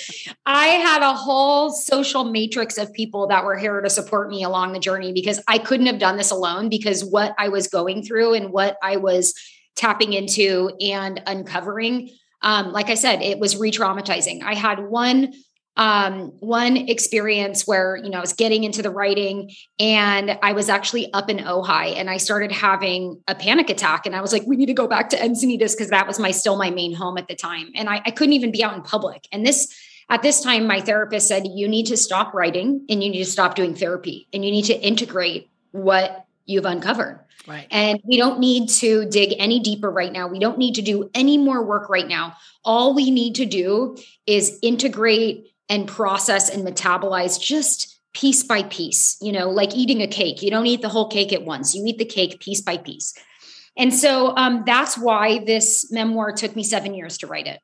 I 0.45 0.67
had 0.67 1.01
a 1.01 1.13
whole 1.13 1.69
social 1.69 2.24
matrix 2.24 2.77
of 2.77 2.93
people 2.93 3.27
that 3.27 3.43
were 3.43 3.57
here 3.57 3.81
to 3.81 3.89
support 3.89 4.29
me 4.29 4.43
along 4.43 4.72
the 4.72 4.79
journey 4.79 5.12
because 5.12 5.41
I 5.48 5.57
couldn't 5.57 5.88
have 5.88 6.00
done 6.00 6.15
this 6.15 6.31
alone 6.31 6.69
because 6.69 7.03
what 7.03 7.36
I 7.38 7.50
was 7.50 7.67
going 7.67 8.03
through 8.03 8.36
and 8.36 8.51
what 8.51 8.77
I 8.81 8.95
was 8.95 9.33
tapping 9.75 10.13
into 10.13 10.72
and 10.79 11.22
uncovering. 11.27 12.10
Um, 12.41 12.72
like 12.72 12.89
I 12.89 12.95
said, 12.95 13.22
it 13.22 13.39
was 13.39 13.57
re 13.57 13.72
traumatizing. 13.72 14.43
I 14.43 14.53
had 14.53 14.79
one 14.79 15.33
um, 15.75 16.31
one 16.39 16.77
experience 16.77 17.65
where 17.65 17.97
you 17.97 18.09
know 18.09 18.19
I 18.19 18.21
was 18.21 18.33
getting 18.33 18.63
into 18.63 18.81
the 18.81 18.91
writing 18.91 19.51
and 19.79 20.37
I 20.43 20.53
was 20.53 20.69
actually 20.69 21.11
up 21.13 21.29
in 21.29 21.37
Ojai 21.37 21.95
and 21.95 22.09
I 22.09 22.17
started 22.17 22.51
having 22.51 23.21
a 23.27 23.35
panic 23.35 23.69
attack 23.69 24.05
and 24.05 24.15
I 24.15 24.21
was 24.21 24.31
like, 24.31 24.43
we 24.45 24.55
need 24.55 24.67
to 24.67 24.73
go 24.73 24.87
back 24.87 25.09
to 25.09 25.17
Encinitas 25.17 25.73
because 25.73 25.89
that 25.89 26.07
was 26.07 26.19
my 26.19 26.31
still 26.31 26.57
my 26.57 26.69
main 26.69 26.93
home 26.93 27.17
at 27.17 27.27
the 27.27 27.35
time 27.35 27.71
and 27.75 27.89
I, 27.89 28.01
I 28.05 28.11
couldn't 28.11 28.33
even 28.33 28.51
be 28.51 28.63
out 28.63 28.75
in 28.75 28.81
public. 28.81 29.27
And 29.31 29.45
this 29.45 29.73
at 30.09 30.21
this 30.21 30.41
time, 30.41 30.67
my 30.67 30.81
therapist 30.81 31.27
said, 31.27 31.47
you 31.47 31.67
need 31.67 31.87
to 31.87 31.97
stop 31.97 32.33
writing 32.33 32.85
and 32.89 33.03
you 33.03 33.09
need 33.09 33.23
to 33.23 33.31
stop 33.31 33.55
doing 33.55 33.73
therapy 33.73 34.27
and 34.33 34.43
you 34.43 34.51
need 34.51 34.65
to 34.65 34.79
integrate 34.79 35.49
what 35.71 36.25
you've 36.45 36.65
uncovered. 36.65 37.19
Right. 37.47 37.67
And 37.71 37.99
we 38.05 38.17
don't 38.17 38.39
need 38.39 38.69
to 38.69 39.05
dig 39.05 39.33
any 39.37 39.59
deeper 39.59 39.89
right 39.89 40.11
now. 40.11 40.27
We 40.27 40.39
don't 40.39 40.57
need 40.57 40.75
to 40.75 40.81
do 40.81 41.09
any 41.13 41.37
more 41.37 41.63
work 41.63 41.89
right 41.89 42.07
now. 42.07 42.35
All 42.63 42.93
we 42.93 43.11
need 43.11 43.35
to 43.35 43.45
do 43.45 43.97
is 44.25 44.59
integrate 44.61 45.52
and 45.70 45.88
process 45.88 46.50
and 46.50 46.65
metabolize 46.65 47.39
just 47.39 48.00
piece 48.13 48.43
by 48.43 48.63
piece, 48.63 49.17
you 49.22 49.32
know, 49.32 49.50
like 49.50 49.75
eating 49.75 50.01
a 50.01 50.08
cake. 50.08 50.41
You 50.41 50.51
don't 50.51 50.67
eat 50.67 50.82
the 50.82 50.89
whole 50.89 51.08
cake 51.08 51.34
at 51.34 51.46
once, 51.46 51.74
you 51.74 51.84
eat 51.86 51.98
the 51.98 52.05
cake 52.05 52.39
piece 52.39 52.62
by 52.62 52.77
piece. 52.77 53.13
And 53.75 53.93
so 53.93 54.36
um, 54.38 54.63
that's 54.65 54.98
why 54.98 55.43
this 55.46 55.91
memoir 55.91 56.32
took 56.32 56.55
me 56.55 56.63
seven 56.63 56.93
years 56.93 57.17
to 57.20 57.27
write 57.27 57.48
it, 57.48 57.60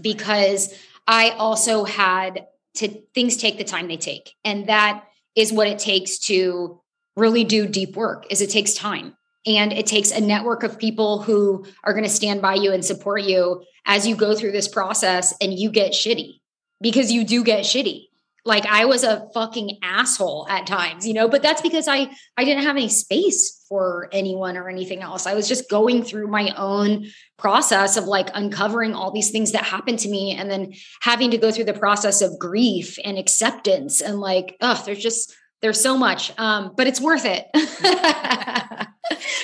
because 0.00 0.74
I 1.06 1.30
also 1.30 1.84
had 1.84 2.46
to 2.74 2.88
things 3.14 3.36
take 3.36 3.58
the 3.58 3.64
time 3.64 3.86
they 3.86 3.96
take. 3.96 4.34
And 4.44 4.68
that 4.68 5.04
is 5.36 5.52
what 5.52 5.68
it 5.68 5.78
takes 5.78 6.18
to 6.18 6.80
really 7.16 7.44
do 7.44 7.66
deep 7.66 7.96
work 7.96 8.26
is 8.30 8.42
it 8.42 8.50
takes 8.50 8.74
time 8.74 9.16
and 9.46 9.72
it 9.72 9.86
takes 9.86 10.10
a 10.10 10.20
network 10.20 10.62
of 10.62 10.78
people 10.78 11.22
who 11.22 11.64
are 11.84 11.92
going 11.92 12.04
to 12.04 12.10
stand 12.10 12.42
by 12.42 12.54
you 12.54 12.72
and 12.72 12.84
support 12.84 13.22
you 13.22 13.62
as 13.86 14.06
you 14.06 14.16
go 14.16 14.34
through 14.34 14.52
this 14.52 14.68
process 14.68 15.34
and 15.40 15.58
you 15.58 15.70
get 15.70 15.92
shitty 15.92 16.40
because 16.80 17.12
you 17.12 17.24
do 17.24 17.44
get 17.44 17.64
shitty. 17.64 18.08
Like 18.44 18.64
i 18.66 18.84
was 18.84 19.02
a 19.02 19.26
fucking 19.34 19.78
asshole 19.82 20.46
at 20.48 20.68
times 20.68 21.04
you 21.04 21.14
know 21.14 21.28
but 21.28 21.42
that's 21.42 21.60
because 21.60 21.88
i 21.88 22.08
i 22.36 22.44
didn't 22.44 22.62
have 22.62 22.76
any 22.76 22.88
space 22.88 23.56
for 23.68 24.08
anyone 24.12 24.56
or 24.56 24.68
anything 24.68 25.02
else. 25.02 25.26
I 25.26 25.34
was 25.34 25.48
just 25.48 25.68
going 25.68 26.02
through 26.02 26.28
my 26.28 26.54
own 26.56 27.06
process 27.36 27.96
of 27.96 28.04
like 28.04 28.28
uncovering 28.34 28.94
all 28.94 29.10
these 29.10 29.30
things 29.30 29.52
that 29.52 29.64
happened 29.64 29.98
to 30.00 30.08
me 30.08 30.32
and 30.32 30.50
then 30.50 30.72
having 31.02 31.30
to 31.32 31.38
go 31.38 31.50
through 31.50 31.64
the 31.64 31.74
process 31.74 32.22
of 32.22 32.38
grief 32.38 32.98
and 33.04 33.18
acceptance 33.18 34.00
and 34.00 34.20
like 34.20 34.56
oh 34.60 34.80
there's 34.86 35.02
just 35.02 35.34
there's 35.62 35.80
so 35.80 35.96
much 35.96 36.32
um, 36.38 36.72
but 36.76 36.86
it's 36.86 37.00
worth 37.00 37.24
it. 37.24 37.46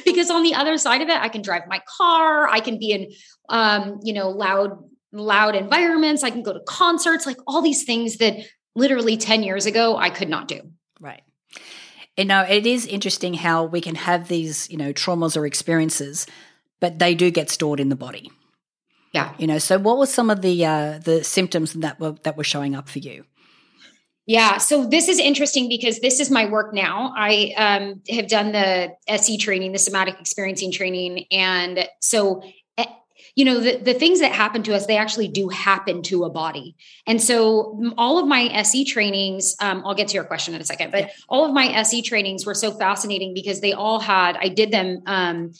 Because 0.05 0.29
on 0.29 0.43
the 0.43 0.55
other 0.55 0.77
side 0.77 1.03
of 1.03 1.09
it 1.09 1.17
i 1.21 1.29
can 1.29 1.41
drive 1.41 1.63
my 1.69 1.81
car 1.97 2.49
i 2.49 2.59
can 2.59 2.81
be 2.81 2.91
in 2.91 3.13
um, 3.49 4.01
you 4.03 4.13
know 4.13 4.31
loud 4.31 4.77
loud 5.13 5.55
environments 5.55 6.23
i 6.25 6.31
can 6.31 6.43
go 6.43 6.53
to 6.53 6.61
concerts 6.61 7.27
like 7.27 7.39
all 7.47 7.63
these 7.63 7.85
things 7.85 8.17
that 8.17 8.37
literally 8.75 9.17
10 9.17 9.43
years 9.43 9.67
ago 9.67 9.97
i 9.97 10.11
could 10.11 10.29
not 10.29 10.49
do. 10.49 10.61
Right. 11.01 11.23
You 12.17 12.25
know 12.25 12.43
it 12.49 12.67
is 12.67 12.87
interesting 12.87 13.35
how 13.35 13.65
we 13.65 13.81
can 13.81 13.95
have 13.95 14.29
these 14.29 14.71
you 14.71 14.77
know 14.77 14.93
traumas 14.93 15.37
or 15.37 15.47
experiences 15.47 16.27
but 16.81 16.99
they 16.99 17.15
do 17.15 17.31
get 17.31 17.49
stored 17.51 17.81
in 17.81 17.89
the 17.89 17.97
body. 17.97 18.31
Yeah. 19.13 19.35
You 19.39 19.47
know 19.47 19.59
so 19.59 19.79
what 19.79 19.99
were 19.99 20.07
some 20.07 20.31
of 20.31 20.43
the 20.43 20.65
uh 20.65 20.99
the 20.99 21.25
symptoms 21.25 21.75
that 21.75 22.01
were 22.01 22.13
that 22.23 22.37
were 22.37 22.45
showing 22.45 22.75
up 22.75 22.89
for 22.89 22.99
you? 22.99 23.25
Yeah, 24.27 24.59
so 24.59 24.87
this 24.87 25.09
is 25.09 25.19
interesting 25.19 25.69
because 25.69 25.99
this 25.99 26.21
is 26.21 26.31
my 26.31 26.47
work 26.47 26.73
now. 26.73 27.13
I 27.17 27.53
um, 27.57 28.03
have 28.09 28.29
done 28.29 28.53
the 28.53 28.93
SE 29.09 29.37
training, 29.37 29.73
the 29.73 29.79
somatic 29.79 30.21
experiencing 30.21 30.71
training, 30.71 31.25
and 31.33 31.89
so 32.01 32.43
you 33.35 33.45
know 33.45 33.61
the, 33.61 33.77
the 33.79 33.95
things 33.95 34.21
that 34.21 34.33
happen 34.33 34.63
to 34.63 34.75
us 34.75 34.87
they 34.87 34.97
actually 34.97 35.29
do 35.29 35.49
happen 35.49 36.03
to 36.03 36.25
a 36.25 36.31
body 36.31 36.77
and 37.07 37.21
so 37.21 37.93
all 37.97 38.19
of 38.19 38.27
my 38.27 38.63
se 38.63 38.85
trainings 38.85 39.57
um, 39.61 39.83
i'll 39.85 39.95
get 39.95 40.09
to 40.09 40.15
your 40.15 40.25
question 40.25 40.55
in 40.55 40.61
a 40.61 40.65
second 40.65 40.91
but 40.91 41.11
all 41.29 41.45
of 41.45 41.53
my 41.53 41.83
se 41.83 42.03
trainings 42.03 42.45
were 42.45 42.55
so 42.55 42.71
fascinating 42.71 43.35
because 43.35 43.61
they 43.61 43.73
all 43.73 44.01
had 44.01 44.37
i 44.37 44.49
did 44.49 44.71
them 44.71 45.03
um, 45.07 45.53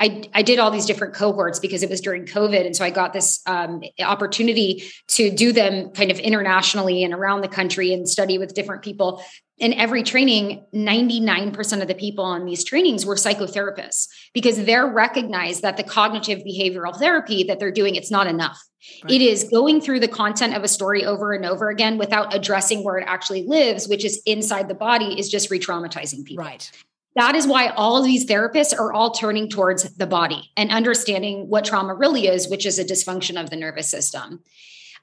I, 0.00 0.28
I 0.32 0.42
did 0.42 0.58
all 0.58 0.70
these 0.70 0.86
different 0.86 1.14
cohorts 1.14 1.58
because 1.58 1.82
it 1.82 1.90
was 1.90 2.00
during 2.00 2.24
COVID. 2.24 2.64
And 2.64 2.76
so 2.76 2.84
I 2.84 2.90
got 2.90 3.12
this 3.12 3.40
um, 3.46 3.82
opportunity 3.98 4.84
to 5.08 5.30
do 5.30 5.52
them 5.52 5.90
kind 5.90 6.10
of 6.10 6.20
internationally 6.20 7.02
and 7.02 7.12
around 7.12 7.40
the 7.40 7.48
country 7.48 7.92
and 7.92 8.08
study 8.08 8.38
with 8.38 8.54
different 8.54 8.82
people. 8.82 9.22
In 9.58 9.72
every 9.72 10.04
training, 10.04 10.64
99% 10.72 11.82
of 11.82 11.88
the 11.88 11.94
people 11.94 12.24
on 12.24 12.44
these 12.44 12.62
trainings 12.62 13.04
were 13.04 13.16
psychotherapists 13.16 14.08
because 14.32 14.64
they're 14.64 14.86
recognized 14.86 15.62
that 15.62 15.76
the 15.76 15.82
cognitive 15.82 16.40
behavioral 16.40 16.96
therapy 16.96 17.42
that 17.44 17.58
they're 17.58 17.72
doing, 17.72 17.96
it's 17.96 18.10
not 18.10 18.28
enough. 18.28 18.62
Right. 19.02 19.14
It 19.14 19.22
is 19.22 19.44
going 19.44 19.80
through 19.80 20.00
the 20.00 20.08
content 20.08 20.54
of 20.54 20.62
a 20.62 20.68
story 20.68 21.04
over 21.04 21.32
and 21.32 21.44
over 21.44 21.70
again 21.70 21.98
without 21.98 22.34
addressing 22.34 22.84
where 22.84 22.98
it 22.98 23.04
actually 23.08 23.46
lives, 23.46 23.88
which 23.88 24.04
is 24.04 24.22
inside 24.26 24.68
the 24.68 24.74
body, 24.74 25.18
is 25.18 25.28
just 25.28 25.50
re 25.50 25.58
traumatizing 25.58 26.24
people. 26.24 26.44
Right. 26.44 26.70
That 27.16 27.34
is 27.34 27.48
why 27.48 27.68
all 27.70 27.98
of 27.98 28.04
these 28.04 28.26
therapists 28.26 28.78
are 28.78 28.92
all 28.92 29.10
turning 29.10 29.48
towards 29.48 29.82
the 29.96 30.06
body 30.06 30.52
and 30.56 30.70
understanding 30.70 31.48
what 31.48 31.64
trauma 31.64 31.94
really 31.94 32.28
is, 32.28 32.48
which 32.48 32.64
is 32.64 32.78
a 32.78 32.84
dysfunction 32.84 33.40
of 33.42 33.50
the 33.50 33.56
nervous 33.56 33.90
system. 33.90 34.44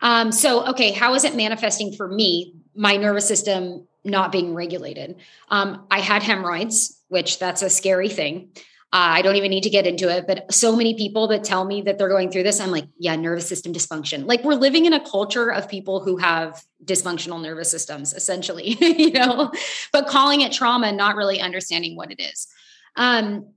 Um, 0.02 0.32
so, 0.32 0.66
okay, 0.68 0.92
how 0.92 1.14
is 1.16 1.26
it 1.26 1.36
manifesting 1.36 1.92
for 1.92 2.08
me, 2.08 2.54
my 2.74 2.96
nervous 2.96 3.28
system 3.28 3.88
not 4.06 4.32
being 4.32 4.54
regulated? 4.54 5.18
Um, 5.50 5.86
I 5.92 6.00
had 6.00 6.24
hemorrhoids, 6.24 7.02
which 7.08 7.40
that's 7.40 7.62
a 7.62 7.70
scary 7.70 8.10
thing. 8.10 8.50
Uh, 8.94 9.20
I 9.20 9.22
don't 9.24 9.36
even 9.36 9.50
need 9.50 9.64
to 9.64 9.70
get 9.70 9.86
into 9.86 10.10
it, 10.10 10.26
but 10.26 10.54
so 10.54 10.74
many 10.74 10.94
people 10.94 11.28
that 11.28 11.44
tell 11.44 11.66
me 11.66 11.82
that 11.82 11.98
they're 11.98 12.08
going 12.08 12.32
through 12.32 12.44
this, 12.44 12.62
I'm 12.62 12.72
like, 12.72 12.86
yeah, 12.98 13.16
nervous 13.18 13.46
system 13.46 13.74
dysfunction. 13.74 14.26
Like 14.26 14.44
we're 14.46 14.54
living 14.54 14.86
in 14.86 14.94
a 14.94 15.06
culture 15.06 15.52
of 15.52 15.68
people 15.68 16.00
who 16.00 16.16
have 16.16 16.64
dysfunctional 16.86 17.42
nervous 17.42 17.70
systems, 17.70 18.14
essentially, 18.14 18.78
you 18.80 19.12
know, 19.12 19.52
but 19.92 20.08
calling 20.08 20.42
it 20.42 20.54
trauma 20.54 20.88
and 20.88 20.98
not 20.98 21.18
really 21.18 21.42
understanding 21.42 21.98
what 21.98 22.10
it 22.12 22.22
is. 22.22 22.48
Um, 22.96 23.50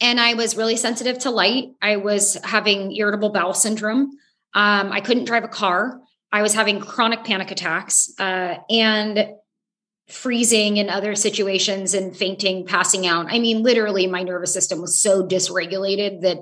and 0.00 0.18
I 0.18 0.32
was 0.34 0.56
really 0.56 0.76
sensitive 0.76 1.18
to 1.20 1.30
light. 1.30 1.72
I 1.82 1.96
was 1.96 2.38
having 2.42 2.96
irritable 2.96 3.30
bowel 3.30 3.52
syndrome. 3.52 4.12
Um, 4.54 4.92
I 4.92 5.00
couldn't 5.00 5.24
drive 5.24 5.44
a 5.44 5.48
car. 5.48 6.00
I 6.32 6.42
was 6.42 6.54
having 6.54 6.80
chronic 6.80 7.24
panic 7.24 7.50
attacks. 7.50 8.12
Uh, 8.18 8.56
and 8.70 9.34
freezing 10.10 10.76
in 10.76 10.90
other 10.90 11.14
situations 11.14 11.94
and 11.94 12.16
fainting, 12.16 12.66
passing 12.66 13.06
out. 13.06 13.26
I 13.28 13.38
mean, 13.38 13.62
literally 13.62 14.06
my 14.06 14.22
nervous 14.22 14.52
system 14.52 14.80
was 14.80 14.98
so 14.98 15.26
dysregulated 15.26 16.22
that 16.22 16.38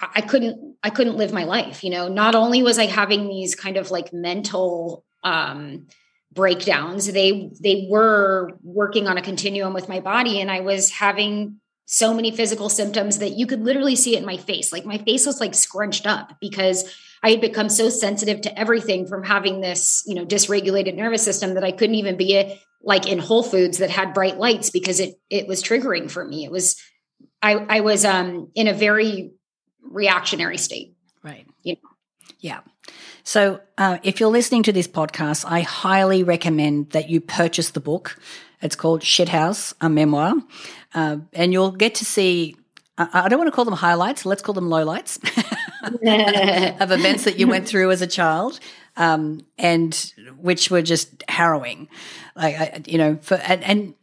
I 0.00 0.20
couldn't 0.20 0.76
I 0.82 0.90
couldn't 0.90 1.16
live 1.16 1.32
my 1.32 1.44
life, 1.44 1.84
you 1.84 1.90
know. 1.90 2.08
Not 2.08 2.34
only 2.34 2.62
was 2.62 2.78
I 2.78 2.86
having 2.86 3.28
these 3.28 3.54
kind 3.54 3.76
of 3.76 3.90
like 3.90 4.12
mental 4.12 5.04
um 5.22 5.86
breakdowns, 6.32 7.12
they 7.12 7.50
they 7.60 7.86
were 7.88 8.58
working 8.62 9.06
on 9.06 9.18
a 9.18 9.22
continuum 9.22 9.72
with 9.72 9.88
my 9.88 10.00
body 10.00 10.40
and 10.40 10.50
I 10.50 10.60
was 10.60 10.90
having 10.90 11.60
so 11.86 12.14
many 12.14 12.30
physical 12.30 12.68
symptoms 12.68 13.18
that 13.18 13.36
you 13.36 13.46
could 13.46 13.62
literally 13.62 13.94
see 13.94 14.16
it 14.16 14.20
in 14.20 14.26
my 14.26 14.36
face. 14.36 14.72
Like 14.72 14.86
my 14.86 14.98
face 14.98 15.26
was 15.26 15.40
like 15.40 15.54
scrunched 15.54 16.06
up 16.06 16.32
because 16.40 16.90
I 17.22 17.30
had 17.30 17.40
become 17.40 17.68
so 17.68 17.88
sensitive 17.88 18.42
to 18.42 18.58
everything 18.58 19.06
from 19.06 19.22
having 19.22 19.60
this, 19.60 20.02
you 20.06 20.14
know, 20.14 20.26
dysregulated 20.26 20.94
nervous 20.94 21.22
system 21.22 21.54
that 21.54 21.64
I 21.64 21.72
couldn't 21.72 21.94
even 21.94 22.16
be 22.16 22.36
a, 22.36 22.60
like 22.84 23.06
in 23.06 23.18
Whole 23.18 23.42
Foods 23.42 23.78
that 23.78 23.90
had 23.90 24.14
bright 24.14 24.38
lights 24.38 24.70
because 24.70 25.00
it 25.00 25.14
it 25.30 25.46
was 25.46 25.62
triggering 25.62 26.10
for 26.10 26.24
me. 26.24 26.44
It 26.44 26.50
was 26.50 26.76
I 27.42 27.54
I 27.54 27.80
was 27.80 28.04
um 28.04 28.50
in 28.54 28.68
a 28.68 28.74
very 28.74 29.32
reactionary 29.82 30.58
state. 30.58 30.94
Right. 31.22 31.46
You 31.62 31.74
know? 31.74 31.90
Yeah. 32.40 32.60
So, 33.22 33.60
uh, 33.78 33.98
if 34.02 34.20
you're 34.20 34.30
listening 34.30 34.64
to 34.64 34.72
this 34.72 34.86
podcast, 34.86 35.46
I 35.48 35.62
highly 35.62 36.22
recommend 36.22 36.90
that 36.90 37.08
you 37.08 37.22
purchase 37.22 37.70
the 37.70 37.80
book. 37.80 38.18
It's 38.60 38.76
called 38.76 39.00
Shithouse, 39.00 39.72
a 39.80 39.88
memoir, 39.88 40.34
uh, 40.94 41.18
and 41.32 41.52
you'll 41.52 41.72
get 41.72 41.94
to 41.96 42.04
see. 42.04 42.56
I 42.96 43.28
don't 43.28 43.40
want 43.40 43.48
to 43.48 43.52
call 43.52 43.64
them 43.64 43.74
highlights. 43.74 44.24
Let's 44.24 44.40
call 44.40 44.54
them 44.54 44.68
lowlights 44.68 45.18
of 46.80 46.92
events 46.92 47.24
that 47.24 47.40
you 47.40 47.48
went 47.48 47.66
through 47.66 47.90
as 47.90 48.02
a 48.02 48.06
child, 48.06 48.60
um, 48.96 49.40
and 49.58 50.12
which 50.38 50.70
were 50.70 50.82
just 50.82 51.24
harrowing. 51.28 51.88
Like, 52.36 52.54
I, 52.56 52.82
you 52.86 52.98
know, 52.98 53.18
for 53.22 53.34
and, 53.34 53.64
and 53.64 53.94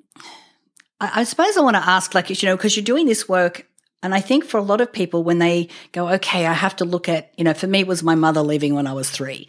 I, 0.99 1.21
I 1.21 1.23
suppose 1.23 1.57
I 1.57 1.61
want 1.61 1.75
to 1.75 1.87
ask, 1.87 2.13
like, 2.13 2.29
you 2.29 2.49
know, 2.49 2.55
because 2.55 2.75
you're 2.75 2.83
doing 2.83 3.07
this 3.07 3.27
work 3.29 3.67
and 4.03 4.15
I 4.15 4.19
think 4.19 4.45
for 4.45 4.57
a 4.57 4.63
lot 4.63 4.81
of 4.81 4.91
people, 4.91 5.23
when 5.23 5.37
they 5.37 5.69
go, 5.91 6.09
okay, 6.09 6.45
I 6.45 6.53
have 6.53 6.75
to 6.77 6.85
look 6.85 7.07
at, 7.07 7.31
you 7.37 7.43
know, 7.43 7.53
for 7.53 7.67
me, 7.67 7.81
it 7.81 7.87
was 7.87 8.01
my 8.01 8.15
mother 8.15 8.41
leaving 8.41 8.73
when 8.73 8.87
I 8.87 8.93
was 8.93 9.09
three. 9.09 9.47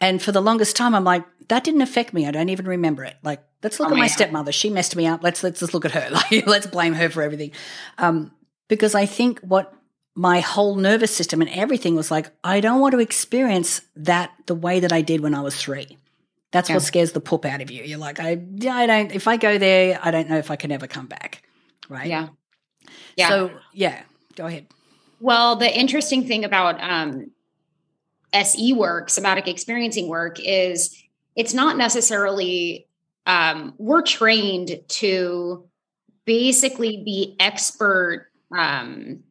And 0.00 0.22
for 0.22 0.32
the 0.32 0.42
longest 0.42 0.76
time, 0.76 0.94
I'm 0.94 1.04
like, 1.04 1.24
that 1.48 1.64
didn't 1.64 1.82
affect 1.82 2.14
me. 2.14 2.26
I 2.26 2.30
don't 2.30 2.48
even 2.50 2.66
remember 2.66 3.04
it. 3.04 3.16
Like, 3.22 3.42
let's 3.62 3.80
look 3.80 3.88
oh, 3.88 3.92
at 3.92 3.98
my 3.98 4.04
yeah. 4.04 4.12
stepmother. 4.12 4.52
She 4.52 4.70
messed 4.70 4.94
me 4.96 5.06
up. 5.06 5.22
Let's 5.22 5.42
let's 5.42 5.60
just 5.60 5.74
look 5.74 5.84
at 5.84 5.92
her. 5.92 6.08
Like, 6.10 6.46
let's 6.46 6.66
blame 6.66 6.94
her 6.94 7.10
for 7.10 7.22
everything. 7.22 7.52
Um, 7.98 8.32
because 8.68 8.94
I 8.94 9.06
think 9.06 9.40
what 9.40 9.74
my 10.14 10.40
whole 10.40 10.76
nervous 10.76 11.14
system 11.14 11.40
and 11.40 11.50
everything 11.50 11.96
was 11.96 12.10
like, 12.10 12.30
I 12.44 12.60
don't 12.60 12.80
want 12.80 12.92
to 12.92 13.00
experience 13.00 13.80
that 13.96 14.30
the 14.46 14.54
way 14.54 14.80
that 14.80 14.92
I 14.92 15.02
did 15.02 15.20
when 15.20 15.34
I 15.34 15.40
was 15.40 15.56
three. 15.56 15.98
That's 16.52 16.68
yeah. 16.68 16.76
what 16.76 16.84
scares 16.84 17.12
the 17.12 17.20
poop 17.20 17.44
out 17.44 17.60
of 17.60 17.70
you. 17.70 17.82
You're 17.82 17.98
like, 17.98 18.20
I, 18.20 18.40
I 18.70 18.86
don't, 18.86 19.12
if 19.12 19.26
I 19.26 19.36
go 19.36 19.58
there, 19.58 19.98
I 20.00 20.12
don't 20.12 20.28
know 20.28 20.38
if 20.38 20.52
I 20.52 20.56
can 20.56 20.70
ever 20.70 20.86
come 20.86 21.06
back. 21.06 21.42
Right. 21.88 22.06
Yeah. 22.06 22.28
Yeah. 23.16 23.28
So, 23.28 23.50
yeah, 23.72 24.02
go 24.36 24.46
ahead. 24.46 24.66
Well, 25.18 25.56
the 25.56 25.76
interesting 25.76 26.26
thing 26.26 26.44
about 26.44 26.80
um, 26.80 27.32
SE 28.32 28.72
work, 28.74 29.10
somatic 29.10 29.48
experiencing 29.48 30.08
work, 30.08 30.38
is 30.38 30.96
it's 31.34 31.54
not 31.54 31.76
necessarily, 31.76 32.86
um, 33.26 33.74
we're 33.78 34.02
trained 34.02 34.78
to 34.86 35.68
basically 36.24 37.02
be 37.04 37.34
expert 37.40 38.28
um, 38.56 39.24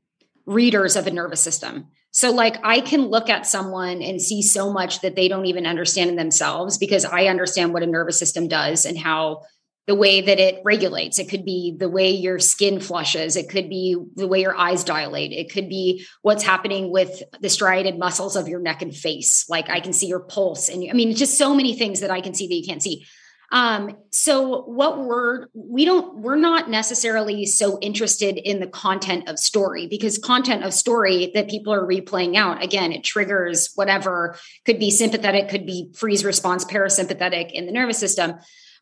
readers 0.45 0.95
of 0.95 1.07
a 1.07 1.11
nervous 1.11 1.41
system. 1.41 1.87
So, 2.11 2.31
like, 2.31 2.57
I 2.63 2.81
can 2.81 3.07
look 3.07 3.29
at 3.29 3.47
someone 3.47 4.01
and 4.01 4.21
see 4.21 4.43
so 4.43 4.71
much 4.71 5.01
that 5.01 5.15
they 5.15 5.27
don't 5.27 5.47
even 5.47 5.65
understand 5.65 6.11
in 6.11 6.15
themselves 6.15 6.77
because 6.77 7.05
I 7.05 7.25
understand 7.25 7.73
what 7.73 7.81
a 7.81 7.87
nervous 7.87 8.19
system 8.19 8.47
does 8.47 8.85
and 8.85 8.97
how 8.97 9.41
the 9.85 9.95
way 9.95 10.21
that 10.21 10.39
it 10.39 10.61
regulates. 10.63 11.19
It 11.19 11.27
could 11.27 11.43
be 11.43 11.75
the 11.77 11.89
way 11.89 12.11
your 12.11 12.39
skin 12.39 12.79
flushes. 12.79 13.35
It 13.35 13.49
could 13.49 13.69
be 13.69 13.97
the 14.15 14.27
way 14.27 14.41
your 14.41 14.55
eyes 14.55 14.83
dilate. 14.83 15.31
It 15.31 15.51
could 15.51 15.67
be 15.67 16.05
what's 16.21 16.43
happening 16.43 16.91
with 16.91 17.21
the 17.41 17.49
striated 17.49 17.99
muscles 17.99 18.35
of 18.35 18.47
your 18.47 18.61
neck 18.61 18.81
and 18.81 18.95
face. 18.95 19.45
Like 19.49 19.69
I 19.69 19.81
can 19.81 19.91
see 19.91 20.07
your 20.07 20.21
pulse. 20.21 20.69
And 20.69 20.89
I 20.89 20.93
mean, 20.93 21.15
just 21.15 21.37
so 21.37 21.53
many 21.53 21.75
things 21.75 21.99
that 21.99 22.11
I 22.11 22.21
can 22.21 22.33
see 22.33 22.47
that 22.47 22.53
you 22.53 22.65
can't 22.65 22.81
see. 22.81 23.05
Um, 23.53 23.95
so 24.09 24.63
what 24.63 25.05
we're 25.05 25.45
we 25.53 25.85
don't 25.85 26.17
we're 26.17 26.35
not 26.35 26.71
necessarily 26.71 27.45
so 27.45 27.77
interested 27.81 28.35
in 28.37 28.59
the 28.59 28.65
content 28.65 29.29
of 29.29 29.37
story 29.37 29.85
because 29.85 30.17
content 30.17 30.63
of 30.63 30.73
story 30.73 31.31
that 31.35 31.47
people 31.47 31.71
are 31.71 31.85
replaying 31.85 32.35
out 32.35 32.63
again 32.63 32.91
it 32.91 33.03
triggers 33.03 33.69
whatever 33.75 34.35
could 34.65 34.79
be 34.79 34.89
sympathetic 34.89 35.49
could 35.49 35.67
be 35.67 35.91
freeze 35.93 36.25
response 36.25 36.65
parasympathetic 36.65 37.51
in 37.51 37.67
the 37.67 37.71
nervous 37.71 37.99
system 37.99 38.33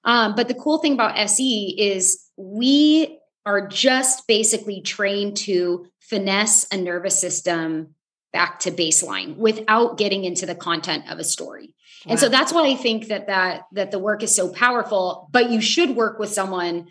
um, 0.06 0.36
but 0.36 0.48
the 0.48 0.54
cool 0.54 0.78
thing 0.78 0.94
about 0.94 1.18
se 1.18 1.76
is 1.78 2.30
we 2.38 3.20
are 3.46 3.68
just 3.68 4.26
basically 4.26 4.82
trained 4.82 5.36
to 5.36 5.86
finesse 6.00 6.66
a 6.72 6.78
nervous 6.78 7.20
system 7.20 7.94
back 8.32 8.60
to 8.60 8.72
baseline 8.72 9.36
without 9.36 9.98
getting 9.98 10.24
into 10.24 10.46
the 10.46 10.56
content 10.56 11.10
of 11.10 11.20
a 11.20 11.24
story. 11.24 11.74
Wow. 12.06 12.12
And 12.12 12.20
so 12.20 12.30
that's 12.30 12.52
why 12.52 12.68
I 12.68 12.76
think 12.76 13.08
that 13.08 13.28
that 13.28 13.64
that 13.74 13.92
the 13.92 14.00
work 14.00 14.24
is 14.24 14.36
so 14.36 14.50
powerful, 14.50 15.30
but 15.32 15.52
you 15.52 15.62
should 15.62 15.96
work 15.96 16.20
with 16.20 16.30
someone 16.30 16.88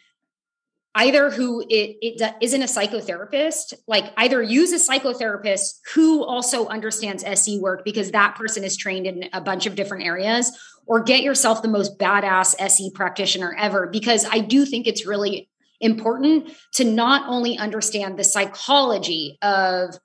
either 0.95 1.31
who 1.31 1.61
it, 1.69 1.97
it 2.03 2.35
isn't 2.41 2.63
a 2.63 2.67
psychotherapist, 2.67 3.75
like 3.87 4.13
either 4.17 4.43
use 4.43 4.73
a 4.73 4.93
psychotherapist 4.93 5.79
who 5.95 6.25
also 6.25 6.67
understands 6.67 7.23
SE 7.25 7.61
work 7.61 7.85
because 7.85 8.11
that 8.11 8.35
person 8.35 8.65
is 8.65 8.77
trained 8.77 9.07
in 9.07 9.29
a 9.33 9.41
bunch 9.41 9.67
of 9.67 9.75
different 9.77 10.05
areas, 10.05 10.51
or 10.87 11.01
get 11.03 11.23
yourself 11.23 11.63
the 11.63 11.69
most 11.69 11.99
badass 11.99 12.55
SE 12.59 12.91
practitioner 12.95 13.55
ever. 13.57 13.87
Because 13.87 14.25
I 14.31 14.41
do 14.41 14.65
think 14.65 14.87
it's 14.87 15.07
really 15.07 15.49
important 15.81 16.51
to 16.75 16.85
not 16.85 17.29
only 17.29 17.57
understand 17.57 18.19
the 18.19 18.25
psychology 18.25 19.39
of 19.43 19.97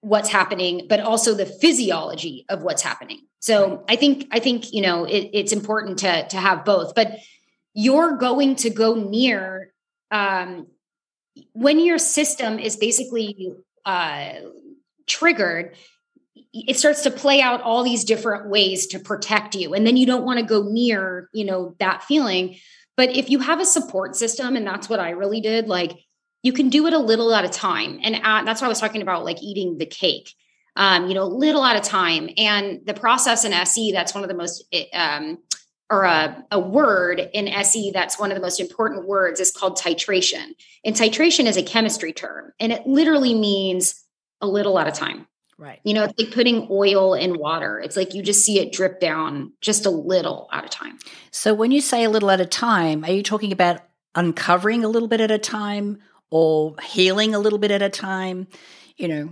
what's 0.00 0.28
happening, 0.28 0.86
but 0.88 1.00
also 1.00 1.34
the 1.34 1.46
physiology 1.46 2.44
of 2.48 2.62
what's 2.62 2.82
happening. 2.82 3.20
So 3.42 3.84
I 3.88 3.96
think 3.96 4.28
I 4.30 4.38
think 4.38 4.72
you 4.72 4.82
know 4.82 5.04
it, 5.04 5.30
it's 5.32 5.52
important 5.52 5.98
to 5.98 6.26
to 6.28 6.36
have 6.36 6.64
both. 6.64 6.94
But 6.94 7.18
you're 7.74 8.16
going 8.16 8.54
to 8.56 8.70
go 8.70 8.94
near 8.94 9.72
um, 10.12 10.68
when 11.52 11.80
your 11.80 11.98
system 11.98 12.60
is 12.60 12.76
basically 12.76 13.52
uh, 13.84 14.34
triggered. 15.06 15.76
It 16.54 16.78
starts 16.78 17.02
to 17.02 17.10
play 17.10 17.40
out 17.40 17.62
all 17.62 17.82
these 17.82 18.04
different 18.04 18.48
ways 18.48 18.86
to 18.88 19.00
protect 19.00 19.56
you, 19.56 19.74
and 19.74 19.84
then 19.84 19.96
you 19.96 20.06
don't 20.06 20.24
want 20.24 20.38
to 20.38 20.44
go 20.44 20.62
near 20.62 21.28
you 21.34 21.44
know 21.44 21.74
that 21.80 22.04
feeling. 22.04 22.56
But 22.96 23.16
if 23.16 23.28
you 23.28 23.40
have 23.40 23.58
a 23.58 23.64
support 23.64 24.14
system, 24.14 24.54
and 24.54 24.64
that's 24.64 24.88
what 24.88 25.00
I 25.00 25.10
really 25.10 25.40
did, 25.40 25.66
like 25.66 25.98
you 26.44 26.52
can 26.52 26.68
do 26.68 26.86
it 26.86 26.92
a 26.92 26.98
little 26.98 27.34
at 27.34 27.44
a 27.44 27.48
time. 27.48 27.98
And 28.04 28.16
at, 28.22 28.44
that's 28.44 28.60
why 28.60 28.66
I 28.66 28.68
was 28.68 28.80
talking 28.80 29.02
about 29.02 29.24
like 29.24 29.42
eating 29.42 29.78
the 29.78 29.86
cake, 29.86 30.32
um, 30.76 31.08
you 31.08 31.14
know, 31.14 31.24
a 31.24 31.24
little 31.24 31.64
at 31.64 31.76
a 31.76 31.80
time. 31.80 32.30
And 32.36 32.80
the 32.84 32.94
process 32.94 33.44
in 33.44 33.52
SE, 33.52 33.92
that's 33.92 34.14
one 34.14 34.24
of 34.24 34.28
the 34.28 34.36
most, 34.36 34.64
eh, 34.72 34.84
um, 34.94 35.38
or 35.90 36.04
a, 36.04 36.42
a 36.50 36.58
word 36.58 37.20
in 37.34 37.48
SE 37.48 37.90
that's 37.92 38.18
one 38.18 38.30
of 38.30 38.34
the 38.34 38.40
most 38.40 38.60
important 38.60 39.06
words 39.06 39.40
is 39.40 39.50
called 39.50 39.76
titration. 39.76 40.54
And 40.84 40.96
titration 40.96 41.44
is 41.44 41.56
a 41.56 41.62
chemistry 41.62 42.12
term, 42.12 42.52
and 42.58 42.72
it 42.72 42.86
literally 42.86 43.34
means 43.34 44.02
a 44.40 44.46
little 44.46 44.78
at 44.78 44.88
a 44.88 44.92
time. 44.92 45.26
Right. 45.58 45.78
You 45.84 45.94
know, 45.94 46.04
it's 46.04 46.18
like 46.18 46.32
putting 46.32 46.66
oil 46.70 47.14
in 47.14 47.38
water. 47.38 47.78
It's 47.78 47.96
like 47.96 48.14
you 48.14 48.22
just 48.22 48.44
see 48.44 48.58
it 48.58 48.72
drip 48.72 48.98
down 48.98 49.52
just 49.60 49.86
a 49.86 49.90
little 49.90 50.48
at 50.50 50.64
a 50.64 50.68
time. 50.68 50.98
So 51.30 51.54
when 51.54 51.70
you 51.70 51.80
say 51.80 52.02
a 52.02 52.10
little 52.10 52.30
at 52.32 52.40
a 52.40 52.46
time, 52.46 53.04
are 53.04 53.12
you 53.12 53.22
talking 53.22 53.52
about 53.52 53.80
uncovering 54.16 54.82
a 54.82 54.88
little 54.88 55.08
bit 55.08 55.20
at 55.20 55.30
a 55.30 55.38
time 55.38 55.98
or 56.30 56.74
healing 56.82 57.32
a 57.34 57.38
little 57.38 57.60
bit 57.60 57.70
at 57.70 57.80
a 57.80 57.90
time? 57.90 58.48
You 58.96 59.06
know, 59.08 59.30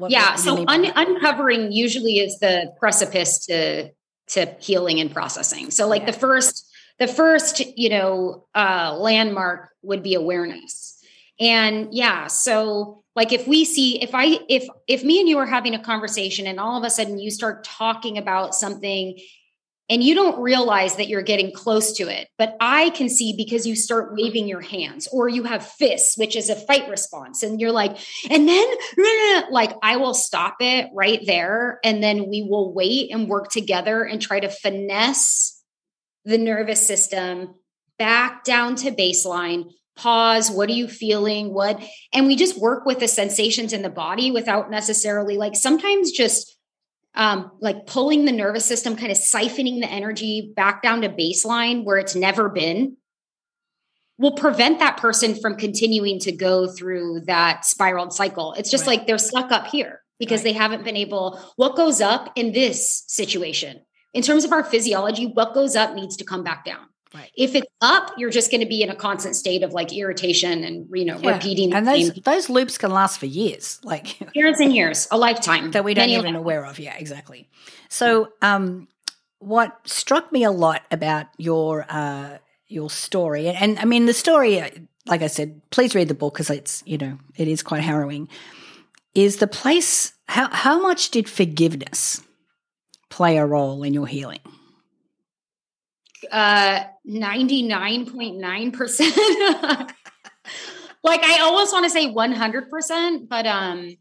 what, 0.00 0.10
yeah. 0.10 0.30
What 0.30 0.40
so 0.40 0.64
un- 0.66 0.92
uncovering 0.96 1.72
usually 1.72 2.20
is 2.20 2.38
the 2.38 2.72
precipice 2.78 3.44
to 3.46 3.90
to 4.28 4.46
healing 4.60 4.98
and 4.98 5.12
processing. 5.12 5.70
So 5.70 5.86
like 5.86 6.02
yeah. 6.02 6.12
the 6.12 6.18
first 6.18 6.66
the 6.98 7.06
first 7.06 7.60
you 7.76 7.90
know 7.90 8.46
uh, 8.54 8.96
landmark 8.98 9.68
would 9.82 10.02
be 10.02 10.14
awareness, 10.14 10.98
and 11.38 11.88
yeah. 11.92 12.28
So 12.28 13.04
like 13.14 13.32
if 13.32 13.46
we 13.46 13.66
see 13.66 14.02
if 14.02 14.14
I 14.14 14.38
if 14.48 14.66
if 14.88 15.04
me 15.04 15.20
and 15.20 15.28
you 15.28 15.36
are 15.36 15.46
having 15.46 15.74
a 15.74 15.82
conversation 15.82 16.46
and 16.46 16.58
all 16.58 16.78
of 16.78 16.84
a 16.84 16.90
sudden 16.90 17.18
you 17.18 17.30
start 17.30 17.64
talking 17.64 18.16
about 18.16 18.54
something 18.54 19.18
and 19.90 20.04
you 20.04 20.14
don't 20.14 20.40
realize 20.40 20.94
that 20.96 21.08
you're 21.08 21.20
getting 21.20 21.52
close 21.52 21.92
to 21.94 22.04
it. 22.04 22.28
But 22.38 22.56
I 22.60 22.90
can 22.90 23.08
see 23.08 23.34
because 23.36 23.66
you 23.66 23.74
start 23.74 24.14
waving 24.14 24.46
your 24.46 24.60
hands 24.60 25.08
or 25.12 25.28
you 25.28 25.42
have 25.42 25.66
fists, 25.66 26.16
which 26.16 26.36
is 26.36 26.48
a 26.48 26.54
fight 26.54 26.88
response. 26.88 27.42
And 27.42 27.60
you're 27.60 27.72
like, 27.72 27.98
and 28.30 28.48
then 28.48 28.68
like 29.50 29.72
I 29.82 29.96
will 29.96 30.14
stop 30.14 30.56
it 30.60 30.88
right 30.94 31.20
there. 31.26 31.80
And 31.82 32.00
then 32.02 32.30
we 32.30 32.46
will 32.48 32.72
wait 32.72 33.10
and 33.10 33.28
work 33.28 33.50
together 33.50 34.04
and 34.04 34.22
try 34.22 34.38
to 34.38 34.48
finesse 34.48 35.60
the 36.24 36.38
nervous 36.38 36.86
system 36.86 37.56
back 37.98 38.44
down 38.44 38.76
to 38.76 38.92
baseline. 38.92 39.72
Pause. 39.96 40.52
What 40.52 40.70
are 40.70 40.74
you 40.74 40.86
feeling? 40.86 41.52
What? 41.52 41.82
And 42.14 42.28
we 42.28 42.36
just 42.36 42.58
work 42.58 42.86
with 42.86 43.00
the 43.00 43.08
sensations 43.08 43.72
in 43.72 43.82
the 43.82 43.90
body 43.90 44.30
without 44.30 44.70
necessarily 44.70 45.36
like 45.36 45.56
sometimes 45.56 46.12
just 46.12 46.56
um, 47.14 47.50
like 47.60 47.86
pulling 47.86 48.24
the 48.24 48.32
nervous 48.32 48.64
system, 48.64 48.96
kind 48.96 49.10
of 49.10 49.18
siphoning 49.18 49.80
the 49.80 49.90
energy 49.90 50.52
back 50.54 50.82
down 50.82 51.02
to 51.02 51.08
baseline 51.08 51.84
where 51.84 51.98
it's 51.98 52.14
never 52.14 52.48
been, 52.48 52.96
will 54.18 54.32
prevent 54.32 54.78
that 54.78 54.98
person 54.98 55.34
from 55.34 55.56
continuing 55.56 56.18
to 56.20 56.30
go 56.30 56.68
through 56.68 57.20
that 57.20 57.64
spiraled 57.64 58.12
cycle. 58.12 58.52
It's 58.54 58.70
just 58.70 58.86
right. 58.86 58.98
like 58.98 59.06
they're 59.06 59.18
stuck 59.18 59.50
up 59.50 59.66
here 59.66 60.02
because 60.18 60.40
right. 60.40 60.44
they 60.44 60.52
haven't 60.52 60.84
been 60.84 60.96
able. 60.96 61.40
What 61.56 61.74
goes 61.74 62.00
up 62.00 62.30
in 62.36 62.52
this 62.52 63.02
situation? 63.06 63.80
In 64.12 64.22
terms 64.22 64.44
of 64.44 64.52
our 64.52 64.62
physiology, 64.62 65.26
what 65.26 65.54
goes 65.54 65.74
up 65.74 65.94
needs 65.94 66.16
to 66.18 66.24
come 66.24 66.44
back 66.44 66.64
down. 66.64 66.89
Right. 67.12 67.30
If 67.36 67.56
it's 67.56 67.66
up, 67.80 68.12
you're 68.18 68.30
just 68.30 68.52
going 68.52 68.60
to 68.60 68.68
be 68.68 68.82
in 68.82 68.90
a 68.90 68.94
constant 68.94 69.34
state 69.34 69.64
of 69.64 69.72
like 69.72 69.92
irritation 69.92 70.62
and 70.62 70.88
you 70.92 71.04
know 71.04 71.18
yeah. 71.18 71.32
repeating. 71.32 71.72
And 71.72 71.86
those 71.86 72.12
those 72.12 72.48
loops 72.48 72.78
can 72.78 72.92
last 72.92 73.18
for 73.18 73.26
years, 73.26 73.80
like 73.84 74.20
years 74.34 74.60
and 74.60 74.74
years, 74.74 75.08
a 75.10 75.18
lifetime 75.18 75.72
that 75.72 75.82
we 75.82 75.94
don't 75.94 76.08
even 76.10 76.36
aware 76.36 76.64
of. 76.64 76.78
Yeah, 76.78 76.94
exactly. 76.96 77.48
So, 77.88 78.32
um, 78.42 78.86
what 79.40 79.76
struck 79.86 80.30
me 80.30 80.44
a 80.44 80.52
lot 80.52 80.82
about 80.92 81.26
your 81.36 81.84
uh, 81.88 82.38
your 82.68 82.88
story, 82.90 83.48
and, 83.48 83.56
and 83.56 83.78
I 83.80 83.86
mean 83.86 84.06
the 84.06 84.14
story, 84.14 84.60
uh, 84.60 84.70
like 85.06 85.22
I 85.22 85.26
said, 85.26 85.60
please 85.70 85.96
read 85.96 86.06
the 86.06 86.14
book 86.14 86.34
because 86.34 86.48
it's 86.48 86.80
you 86.86 86.98
know 86.98 87.18
it 87.36 87.48
is 87.48 87.64
quite 87.64 87.82
harrowing. 87.82 88.28
Is 89.16 89.38
the 89.38 89.48
place 89.48 90.12
how 90.28 90.48
how 90.48 90.80
much 90.80 91.10
did 91.10 91.28
forgiveness 91.28 92.20
play 93.08 93.36
a 93.36 93.44
role 93.44 93.82
in 93.82 93.94
your 93.94 94.06
healing? 94.06 94.38
Uh 96.30 96.84
99.9%. 97.06 99.90
like 101.02 101.22
I 101.22 101.40
almost 101.40 101.72
want 101.72 101.84
to 101.84 101.90
say 101.90 102.12
100%, 102.12 103.28
but 103.28 103.46
um 103.46 103.96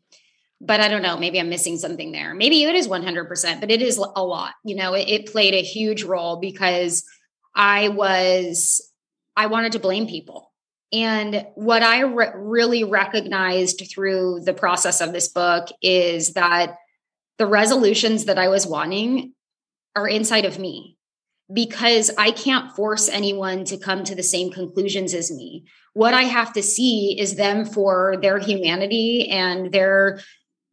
but 0.62 0.82
I 0.82 0.90
don't 0.90 1.02
know, 1.02 1.18
maybe 1.18 1.40
I'm 1.40 1.50
missing 1.50 1.78
something 1.78 2.12
there. 2.12 2.34
Maybe 2.34 2.64
it 2.64 2.76
is 2.76 2.88
100%, 2.88 3.62
but 3.62 3.72
it 3.72 3.82
is 3.82 3.98
a 3.98 4.24
lot. 4.24 4.56
You 4.66 4.76
know, 4.76 4.94
it, 4.94 5.08
it 5.08 5.32
played 5.32 5.54
a 5.54 5.62
huge 5.62 6.04
role 6.04 6.36
because 6.36 7.06
I 7.56 7.90
was 7.90 8.82
I 9.36 9.48
wanted 9.48 9.74
to 9.74 9.80
blame 9.80 10.08
people. 10.08 10.52
And 10.92 11.46
what 11.56 11.84
I 11.84 12.02
re- 12.02 12.32
really 12.36 12.84
recognized 12.84 13.84
through 13.90 14.42
the 14.42 14.54
process 14.54 15.02
of 15.02 15.14
this 15.14 15.30
book 15.30 15.70
is 15.82 16.34
that 16.34 16.76
the 17.38 17.46
resolutions 17.46 18.26
that 18.26 18.38
I 18.38 18.50
was 18.50 18.68
wanting 18.68 19.34
are 19.96 20.08
inside 20.08 20.46
of 20.46 20.60
me 20.60 20.98
because 21.52 22.12
I 22.18 22.32
can't 22.32 22.76
force 22.76 23.10
anyone 23.10 23.66
to 23.66 23.78
come 23.78 24.04
to 24.04 24.16
the 24.16 24.24
same 24.24 24.52
conclusions 24.52 25.14
as 25.14 25.32
me. 25.32 25.66
What 25.94 26.14
I 26.14 26.24
have 26.24 26.54
to 26.54 26.64
see 26.64 27.20
is 27.20 27.36
them 27.36 27.66
for 27.66 28.18
their 28.22 28.38
humanity 28.38 29.30
and 29.30 29.72
their 29.72 30.20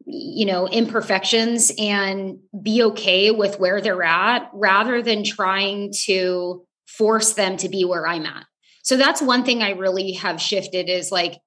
you 0.08 0.46
know 0.46 0.68
imperfections 0.68 1.72
and 1.78 2.38
be 2.62 2.82
okay 2.82 3.30
with 3.32 3.58
where 3.58 3.80
they're 3.80 4.04
at 4.04 4.50
rather 4.52 5.02
than 5.02 5.24
trying 5.24 5.92
to 6.04 6.64
force 6.86 7.32
them 7.32 7.56
to 7.56 7.68
be 7.68 7.84
where 7.84 8.06
I'm 8.06 8.26
at. 8.26 8.44
So 8.82 8.96
that's 8.96 9.20
one 9.20 9.44
thing 9.44 9.62
I 9.62 9.70
really 9.70 10.12
have 10.12 10.40
shifted 10.40 10.88
is 10.88 11.10
like 11.10 11.40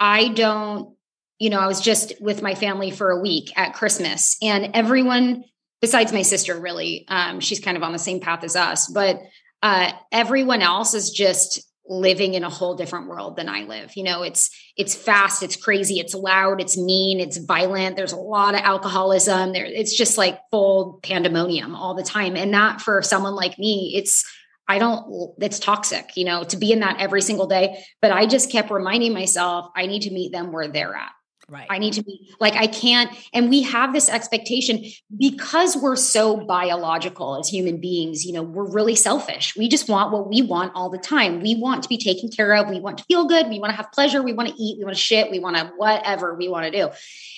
I 0.00 0.28
don't 0.28 0.94
you 1.38 1.50
know 1.50 1.58
I 1.58 1.66
was 1.66 1.80
just 1.80 2.14
with 2.20 2.40
my 2.40 2.54
family 2.54 2.90
for 2.90 3.10
a 3.10 3.20
week 3.20 3.52
at 3.56 3.74
Christmas 3.74 4.36
and 4.40 4.70
everyone 4.72 5.44
besides 5.80 6.12
my 6.12 6.22
sister, 6.22 6.58
really. 6.58 7.04
Um, 7.08 7.40
she's 7.40 7.60
kind 7.60 7.76
of 7.76 7.82
on 7.82 7.92
the 7.92 7.98
same 7.98 8.20
path 8.20 8.44
as 8.44 8.56
us, 8.56 8.88
but 8.88 9.20
uh, 9.62 9.92
everyone 10.12 10.62
else 10.62 10.94
is 10.94 11.10
just 11.10 11.62
living 11.88 12.34
in 12.34 12.42
a 12.42 12.50
whole 12.50 12.74
different 12.74 13.06
world 13.08 13.36
than 13.36 13.48
I 13.48 13.62
live. 13.62 13.96
You 13.96 14.04
know, 14.04 14.22
it's 14.22 14.50
it's 14.76 14.94
fast, 14.94 15.42
it's 15.42 15.56
crazy, 15.56 16.00
it's 16.00 16.14
loud, 16.14 16.60
it's 16.60 16.76
mean, 16.76 17.20
it's 17.20 17.36
violent. 17.36 17.96
There's 17.96 18.12
a 18.12 18.16
lot 18.16 18.54
of 18.54 18.60
alcoholism. 18.60 19.52
There, 19.52 19.64
it's 19.64 19.96
just 19.96 20.18
like 20.18 20.38
full 20.50 21.00
pandemonium 21.02 21.74
all 21.74 21.94
the 21.94 22.02
time. 22.02 22.36
And 22.36 22.52
that 22.54 22.80
for 22.80 23.02
someone 23.02 23.34
like 23.34 23.58
me, 23.58 23.92
it's 23.96 24.24
I 24.68 24.78
don't, 24.80 25.34
it's 25.38 25.60
toxic, 25.60 26.16
you 26.16 26.24
know, 26.24 26.42
to 26.44 26.56
be 26.56 26.72
in 26.72 26.80
that 26.80 27.00
every 27.00 27.22
single 27.22 27.46
day. 27.46 27.84
But 28.02 28.10
I 28.10 28.26
just 28.26 28.50
kept 28.50 28.70
reminding 28.70 29.12
myself, 29.12 29.70
I 29.76 29.86
need 29.86 30.02
to 30.02 30.10
meet 30.10 30.32
them 30.32 30.50
where 30.50 30.68
they're 30.68 30.94
at. 30.94 31.12
Right. 31.48 31.68
I 31.70 31.78
need 31.78 31.92
to 31.92 32.02
be 32.02 32.34
like, 32.40 32.54
I 32.54 32.66
can't. 32.66 33.16
And 33.32 33.48
we 33.48 33.62
have 33.62 33.92
this 33.92 34.08
expectation 34.08 34.84
because 35.16 35.76
we're 35.76 35.94
so 35.94 36.38
biological 36.38 37.38
as 37.38 37.48
human 37.48 37.80
beings. 37.80 38.24
You 38.24 38.32
know, 38.32 38.42
we're 38.42 38.68
really 38.68 38.96
selfish. 38.96 39.54
We 39.56 39.68
just 39.68 39.88
want 39.88 40.10
what 40.10 40.28
we 40.28 40.42
want 40.42 40.72
all 40.74 40.90
the 40.90 40.98
time. 40.98 41.40
We 41.40 41.54
want 41.54 41.84
to 41.84 41.88
be 41.88 41.98
taken 41.98 42.30
care 42.30 42.56
of. 42.56 42.68
We 42.68 42.80
want 42.80 42.98
to 42.98 43.04
feel 43.04 43.26
good. 43.26 43.48
We 43.48 43.60
want 43.60 43.70
to 43.70 43.76
have 43.76 43.92
pleasure. 43.92 44.24
We 44.24 44.32
want 44.32 44.48
to 44.48 44.54
eat. 44.60 44.78
We 44.78 44.84
want 44.84 44.96
to 44.96 45.00
shit. 45.00 45.30
We 45.30 45.38
want 45.38 45.56
to 45.56 45.70
whatever 45.76 46.34
we 46.34 46.48
want 46.48 46.64
to 46.64 46.72
do. 46.72 46.90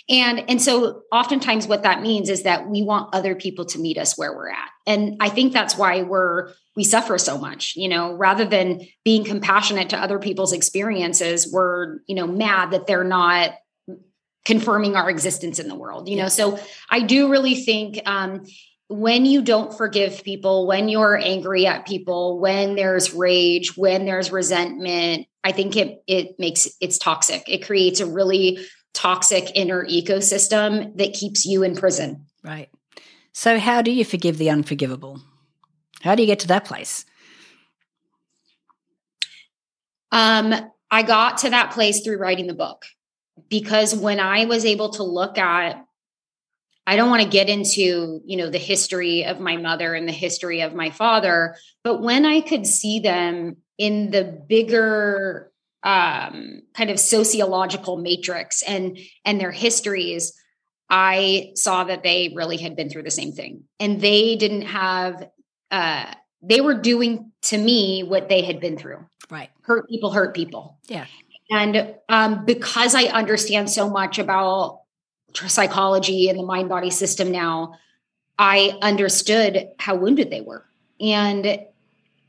And, 0.09 0.49
and 0.49 0.63
so 0.63 1.03
oftentimes 1.13 1.67
what 1.67 1.83
that 1.83 2.01
means 2.01 2.31
is 2.31 2.45
that 2.45 2.67
we 2.67 2.83
want 2.83 3.15
other 3.15 3.35
people 3.35 3.67
to 3.67 3.79
meet 3.79 3.99
us 3.99 4.17
where 4.17 4.35
we're 4.35 4.49
at. 4.49 4.71
And 4.87 5.19
I 5.21 5.29
think 5.29 5.53
that's 5.53 5.77
why 5.77 6.01
we're, 6.01 6.55
we 6.75 6.85
suffer 6.85 7.19
so 7.19 7.37
much, 7.37 7.75
you 7.77 7.91
know, 7.91 8.15
rather 8.15 8.47
than 8.47 8.87
being 9.05 9.23
compassionate 9.23 9.91
to 9.91 9.99
other 9.99 10.19
people's 10.19 10.55
experiences, 10.55 11.53
we're, 11.53 11.99
you 12.07 12.15
know, 12.15 12.27
mad 12.27 12.71
that 12.71 12.87
they're 12.87 13.05
not 13.05 13.51
confirming 14.49 14.97
our 14.97 15.11
existence 15.11 15.59
in 15.59 15.69
the 15.69 15.75
world 15.75 16.09
you 16.09 16.17
know? 16.17 16.29
So 16.29 16.59
i 16.91 17.01
do 17.01 17.31
really 17.31 17.55
think 17.55 18.01
um, 18.07 18.45
when 18.89 19.27
you 19.27 19.43
don't 19.43 19.77
forgive 19.77 20.25
people 20.25 20.67
when 20.67 20.89
you're 20.89 21.19
angry 21.19 21.67
at 21.67 21.87
people 21.87 22.41
when 22.41 22.75
there's 22.75 23.13
rage 23.13 23.77
when 23.77 24.07
there's 24.07 24.33
resentment 24.33 25.27
i 25.45 25.53
think 25.53 25.77
it 25.77 26.03
it 26.07 26.39
makes 26.39 26.67
it's 26.81 26.99
toxic. 26.99 27.43
It 27.47 27.67
creates 27.67 28.01
a 28.01 28.07
really 28.07 28.59
toxic 28.95 29.53
inner 29.55 29.85
ecosystem 29.85 30.97
that 30.97 31.13
keeps 31.13 31.45
you 31.45 31.63
in 31.63 31.77
prison. 31.77 32.27
Right. 32.43 32.69
So 33.33 33.59
how 33.59 33.83
do 33.83 33.93
you 33.93 34.05
forgive 34.05 34.39
the 34.39 34.51
unforgivable? 34.51 35.21
How 36.01 36.15
do 36.15 36.23
you 36.23 36.27
get 36.27 36.41
to 36.41 36.49
that 36.49 36.65
place? 36.65 37.05
Um 40.11 40.55
i 40.91 41.03
got 41.03 41.39
to 41.39 41.51
that 41.51 41.73
place 41.73 42.01
through 42.01 42.17
writing 42.17 42.47
the 42.47 42.55
book 42.55 42.87
because 43.49 43.95
when 43.95 44.21
I 44.21 44.45
was 44.45 44.65
able 44.65 44.91
to 44.91 45.03
look 45.03 45.39
at 45.39 45.85
I 46.89 46.97
don't 46.97 47.11
want 47.11 47.23
to 47.23 47.29
get 47.29 47.51
into, 47.51 48.23
you 48.25 48.39
know, 48.39 48.49
the 48.49 48.57
history 48.57 49.27
of 49.27 49.41
my 49.41 49.59
mother 49.59 49.93
and 49.93 50.09
the 50.09 50.13
history 50.13 50.63
of 50.63 50.75
my 50.75 50.89
father, 50.89 51.55
but 51.85 52.01
when 52.01 52.25
I 52.25 52.41
could 52.41 52.67
see 52.67 52.99
them 53.01 53.59
in 53.77 54.11
the 54.11 54.25
bigger 54.25 55.53
um, 55.83 56.63
kind 56.73 56.89
of 56.89 56.99
sociological 56.99 57.99
matrix 57.99 58.63
and 58.63 58.99
and 59.27 59.39
their 59.39 59.51
histories, 59.53 60.33
I 60.89 61.53
saw 61.57 61.85
that 61.85 62.03
they 62.03 62.33
really 62.35 62.57
had 62.57 62.75
been 62.75 62.89
through 62.89 63.03
the 63.03 63.11
same 63.11 63.33
thing, 63.33 63.65
and 63.79 64.01
they 64.01 64.37
didn't 64.37 64.63
have. 64.63 65.29
Uh, 65.71 66.07
they 66.41 66.63
were 66.63 66.75
doing 66.75 67.33
to 67.43 67.59
me 67.59 68.03
what 68.03 68.31
they 68.31 68.41
had 68.41 68.61
been 68.61 68.79
through. 68.79 69.05
Right. 69.29 69.51
Hurt 69.61 69.89
people 69.91 70.11
hurt 70.11 70.35
people. 70.35 70.79
Yeah. 70.87 71.05
And 71.51 71.95
um, 72.09 72.45
because 72.45 72.95
I 72.95 73.05
understand 73.05 73.71
so 73.71 73.89
much 73.89 74.19
about 74.19 74.83
psychology 75.35 76.29
and 76.29 76.39
the 76.39 76.43
mind 76.43 76.69
body 76.69 76.91
system 76.91 77.31
now, 77.31 77.75
I 78.39 78.79
understood 78.83 79.69
how 79.79 79.97
wounded 79.97 80.31
they 80.31 80.41
were. 80.41 80.65
And 81.01 81.61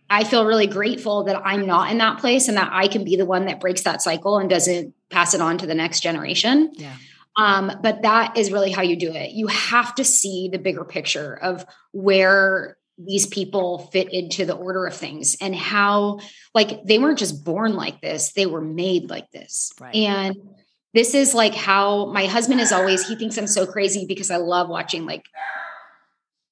I 0.10 0.24
feel 0.24 0.46
really 0.46 0.68
grateful 0.68 1.26
that 1.26 1.42
I'm 1.46 1.68
not 1.68 1.92
in 1.92 2.00
that 2.00 2.20
place 2.20 2.48
and 2.48 2.58
that 2.58 2.70
I 2.72 2.88
can 2.88 3.04
be 3.04 3.16
the 3.16 3.26
one 3.26 3.46
that 3.46 3.60
breaks 3.60 3.82
that 3.84 4.02
cycle 4.02 4.38
and 4.38 4.50
doesn't 4.50 4.94
pass 5.10 5.34
it 5.34 5.42
on 5.42 5.58
to 5.60 5.68
the 5.68 5.76
next 5.76 6.00
generation. 6.00 6.72
Yeah. 6.76 6.96
Um, 7.38 7.72
but 7.82 8.02
that 8.02 8.38
is 8.38 8.52
really 8.52 8.72
how 8.72 8.82
you 8.82 8.96
do 8.96 9.14
it. 9.14 9.32
You 9.32 9.48
have 9.48 9.96
to 9.96 10.04
see 10.04 10.50
the 10.52 10.58
bigger 10.58 10.84
picture 10.84 11.36
of 11.36 11.66
where 11.92 12.78
these 13.06 13.26
people 13.26 13.90
fit 13.92 14.12
into 14.14 14.46
the 14.46 14.56
order 14.56 14.86
of 14.86 14.94
things 14.94 15.38
and 15.40 15.56
how 15.56 16.20
like 16.54 16.84
they 16.84 17.00
weren't 17.00 17.20
just 17.20 17.44
born 17.46 17.74
like 17.74 18.02
this 18.02 18.34
they 18.34 18.46
were 18.46 18.62
made 18.62 19.10
like 19.10 19.30
this 19.32 19.72
right. 19.80 19.96
and 19.96 20.36
this 20.94 21.14
is 21.14 21.34
like 21.34 21.56
how 21.56 22.12
my 22.12 22.26
husband 22.26 22.60
is 22.60 22.72
always 22.72 23.08
he 23.08 23.16
thinks 23.16 23.38
i'm 23.38 23.48
so 23.48 23.66
crazy 23.66 24.06
because 24.06 24.30
i 24.30 24.38
love 24.38 24.68
watching 24.68 25.06
like 25.06 25.26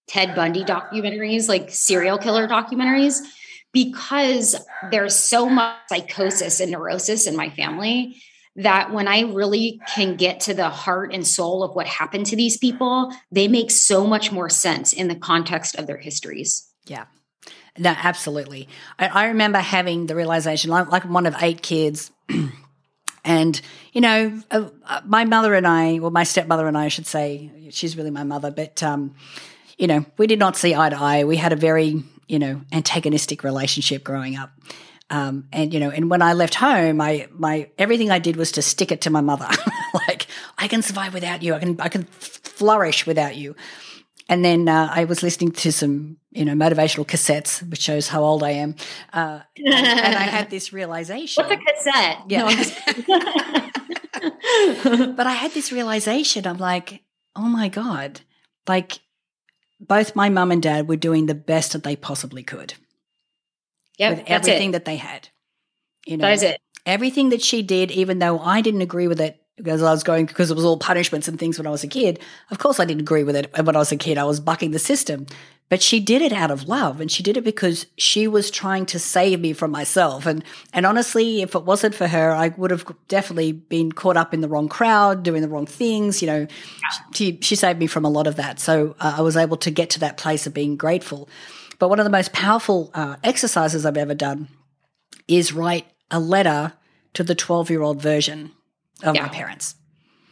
ted 0.08 0.36
bundy 0.36 0.64
documentaries 0.64 1.50
like 1.50 1.70
serial 1.70 2.18
killer 2.18 2.48
documentaries 2.48 3.22
because 3.74 4.56
there's 4.90 5.16
so 5.16 5.50
much 5.50 5.76
psychosis 5.90 6.60
and 6.62 6.72
neurosis 6.72 7.28
in 7.28 7.36
my 7.36 7.50
family 7.50 8.22
that 8.58 8.92
when 8.92 9.08
I 9.08 9.22
really 9.22 9.80
can 9.94 10.16
get 10.16 10.42
to 10.42 10.54
the 10.54 10.70
heart 10.70 11.14
and 11.14 11.26
soul 11.26 11.64
of 11.64 11.76
what 11.76 11.88
happened 11.88 12.26
to 12.28 12.36
these 12.36 12.58
people, 12.58 13.14
they 13.32 13.48
make 13.48 13.70
so 13.72 14.06
much 14.06 14.32
more 14.32 14.50
sense 14.50 14.94
in 14.94 15.08
the 15.08 15.16
context 15.16 15.76
of 15.76 15.86
their 15.88 15.98
histories. 15.98 16.68
Yeah. 16.86 17.06
No, 17.78 17.94
absolutely. 17.96 18.68
I, 18.98 19.08
I 19.08 19.26
remember 19.28 19.60
having 19.60 20.08
the 20.08 20.16
realization, 20.16 20.72
like, 20.72 20.92
like 20.92 21.06
one 21.06 21.28
of 21.28 21.36
eight 21.40 21.62
kids, 21.62 22.12
and 23.24 23.62
you 23.94 24.02
know, 24.02 24.42
uh, 24.50 24.70
uh, 24.86 25.02
my 25.06 25.26
mother 25.26 25.54
and 25.54 25.68
I, 25.68 26.00
or 26.00 26.10
my 26.10 26.24
stepmother 26.24 26.68
and 26.68 26.76
I, 26.78 26.86
I 26.86 26.88
should 26.88 27.06
say, 27.06 27.70
she's 27.70 27.96
really 27.96 28.12
my 28.12 28.24
mother, 28.24 28.50
but 28.50 28.82
um, 28.82 29.14
you 29.78 29.86
know, 29.86 30.06
we 30.18 30.26
did 30.26 30.40
not 30.40 30.58
see 30.58 30.74
eye 30.74 30.90
to 30.90 30.98
eye. 30.98 31.24
We 31.26 31.38
had 31.38 31.54
a 31.54 31.56
very, 31.56 32.04
you 32.28 32.40
know, 32.40 32.62
antagonistic 32.72 33.44
relationship 33.44 34.04
growing 34.04 34.36
up. 34.36 34.50
Um, 35.10 35.48
and 35.54 35.74
you 35.74 35.80
know, 35.80 35.90
and 35.90 36.10
when 36.10 36.22
I 36.22 36.34
left 36.34 36.56
home, 36.56 37.00
I 37.00 37.28
my 37.32 37.70
everything 37.78 38.12
I 38.12 38.20
did 38.20 38.36
was 38.36 38.52
to 38.54 38.62
stick 38.62 38.92
it 38.92 39.02
to 39.02 39.10
my 39.10 39.22
mother. 39.22 39.48
like 40.08 40.28
I 40.58 40.68
can 40.68 40.82
survive 40.82 41.14
without 41.14 41.44
you. 41.44 41.54
I 41.54 41.60
can 41.60 41.80
I 41.80 41.88
can 41.90 42.04
flourish 42.04 43.08
without 43.08 43.36
you. 43.36 43.56
And 44.30 44.44
then 44.44 44.68
uh, 44.68 44.90
I 44.92 45.06
was 45.06 45.24
listening 45.24 45.54
to 45.54 45.72
some 45.72 46.18
you 46.32 46.44
know 46.44 46.54
motivational 46.54 47.08
cassettes, 47.08 47.68
which 47.70 47.82
shows 47.82 48.10
how 48.10 48.24
old 48.24 48.44
I 48.44 48.52
am. 48.52 48.76
Uh, 49.14 49.40
and, 49.56 49.74
and, 49.74 50.16
I 50.16 50.24
had 50.24 50.50
this 50.50 50.74
realization. 50.74 51.46
What's 51.46 51.62
a 51.62 51.74
cassette? 51.74 52.24
Yeah. 52.28 52.50
No, 54.90 55.14
but 55.16 55.26
I 55.26 55.34
had 55.34 55.52
this 55.52 55.72
realization. 55.72 56.46
I'm 56.46 56.58
like, 56.58 57.04
oh 57.34 57.48
my 57.48 57.70
god, 57.70 58.20
like 58.68 59.00
both 59.80 60.18
my 60.18 60.28
mum 60.28 60.52
and 60.52 60.62
dad 60.62 60.90
were 60.90 60.98
doing 60.98 61.28
the 61.28 61.36
best 61.36 61.72
that 61.72 61.84
they 61.84 61.96
possibly 61.96 62.44
could 62.44 62.74
Yep, 63.98 64.18
with 64.18 64.26
everything 64.28 64.72
that 64.72 64.86
they 64.86 64.98
had. 64.98 65.30
You 66.06 66.18
know, 66.18 66.24
that 66.24 66.34
is 66.34 66.44
it. 66.44 66.62
Everything 66.86 67.30
that 67.30 67.42
she 67.42 67.62
did, 67.62 67.92
even 67.92 68.20
though 68.20 68.40
I 68.40 68.62
didn't 68.62 68.82
agree 68.82 69.08
with 69.08 69.20
it 69.20 69.42
because 69.58 69.82
I 69.82 69.92
was 69.92 70.04
going 70.04 70.28
because 70.28 70.52
it 70.52 70.56
was 70.56 70.64
all 70.64 70.78
punishments 70.78 71.28
and 71.28 71.38
things 71.38 71.58
when 71.58 71.68
I 71.68 71.72
was 71.72 71.84
a 71.84 71.88
kid. 71.88 72.20
Of 72.52 72.60
course, 72.60 72.80
I 72.80 72.86
didn't 72.86 73.02
agree 73.02 73.24
with 73.24 73.36
it 73.36 73.52
when 73.58 73.76
I 73.76 73.80
was 73.80 73.92
a 73.92 73.98
kid. 73.98 74.18
I 74.18 74.24
was 74.24 74.40
bucking 74.40 74.72
the 74.72 74.80
system, 74.80 75.26
but 75.68 75.82
she 75.82 76.00
did 76.00 76.22
it 76.22 76.32
out 76.32 76.52
of 76.52 76.68
love, 76.68 77.02
and 77.02 77.12
she 77.12 77.24
did 77.24 77.36
it 77.36 77.44
because 77.44 77.88
she 77.98 78.28
was 78.28 78.50
trying 78.52 78.86
to 78.88 79.00
save 79.00 79.40
me 79.40 79.54
from 79.54 79.72
myself. 79.72 80.26
And 80.26 80.44
and 80.72 80.86
honestly, 80.86 81.42
if 81.42 81.56
it 81.56 81.64
wasn't 81.64 81.96
for 81.96 82.08
her, 82.08 82.32
I 82.32 82.50
would 82.50 82.72
have 82.72 82.86
definitely 83.08 83.52
been 83.52 83.92
caught 83.92 84.16
up 84.16 84.34
in 84.34 84.42
the 84.42 84.48
wrong 84.48 84.70
crowd, 84.70 85.24
doing 85.24 85.42
the 85.42 85.50
wrong 85.50 85.66
things. 85.66 86.22
You 86.22 86.28
know, 86.28 86.48
she 87.14 87.40
she 87.42 87.56
saved 87.56 87.80
me 87.80 87.88
from 87.88 88.06
a 88.06 88.10
lot 88.10 88.28
of 88.28 88.36
that. 88.36 88.60
So 88.60 88.96
uh, 89.00 89.16
I 89.18 89.22
was 89.22 89.36
able 89.36 89.58
to 89.58 89.72
get 89.72 89.90
to 89.92 90.00
that 90.02 90.18
place 90.18 90.48
of 90.48 90.54
being 90.54 90.78
grateful. 90.78 91.28
But 91.80 91.90
one 91.90 92.00
of 92.00 92.06
the 92.06 92.12
most 92.12 92.34
powerful 92.34 92.92
uh, 92.94 93.18
exercises 93.24 93.86
I've 93.86 93.98
ever 93.98 94.16
done 94.16 94.48
is 95.28 95.54
write 95.54 95.86
a 96.10 96.20
letter 96.20 96.74
to 97.14 97.24
the 97.24 97.36
12 97.36 97.70
year 97.70 97.82
old 97.82 98.02
version 98.02 98.52
of 99.04 99.16
yeah. 99.16 99.24
my 99.24 99.28
parents. 99.30 99.76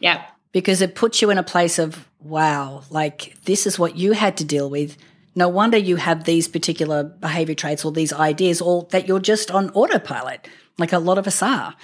Yeah. 0.00 0.24
Because 0.52 0.80
it 0.80 0.94
puts 0.94 1.20
you 1.20 1.30
in 1.30 1.38
a 1.38 1.42
place 1.42 1.78
of, 1.78 2.08
wow, 2.20 2.82
like 2.90 3.36
this 3.44 3.66
is 3.66 3.78
what 3.78 3.96
you 3.96 4.12
had 4.12 4.36
to 4.38 4.44
deal 4.44 4.70
with. 4.70 4.96
No 5.34 5.48
wonder 5.48 5.76
you 5.76 5.96
have 5.96 6.24
these 6.24 6.48
particular 6.48 7.04
behavior 7.04 7.54
traits 7.54 7.84
or 7.84 7.92
these 7.92 8.12
ideas, 8.12 8.62
or 8.62 8.86
that 8.90 9.06
you're 9.06 9.20
just 9.20 9.50
on 9.50 9.68
autopilot, 9.70 10.48
like 10.78 10.92
a 10.92 10.98
lot 10.98 11.18
of 11.18 11.26
us 11.26 11.42
are. 11.42 11.74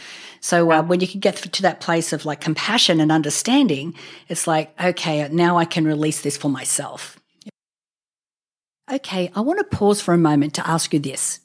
So 0.41 0.73
uh, 0.73 0.83
when 0.83 1.01
you 1.01 1.07
can 1.07 1.21
get 1.21 1.37
to 1.37 1.63
that 1.63 1.81
place 1.81 2.13
of 2.13 2.25
like 2.25 2.41
compassion 2.41 2.99
and 2.99 3.13
understanding, 3.13 3.95
it's 4.29 4.47
like, 4.47 4.73
okay, 4.83 5.29
now 5.31 5.59
I 5.59 5.67
can 5.67 5.85
release 5.85 6.23
this 6.23 6.37
for 6.37 6.49
myself. 6.49 7.21
Okay, 8.93 9.31
I 9.35 9.41
want 9.41 9.59
to 9.59 9.77
pause 9.77 10.03
for 10.03 10.13
a 10.13 10.19
moment 10.19 10.53
to 10.53 10.69
ask 10.69 10.93
you 10.93 10.99
this. 10.99 11.41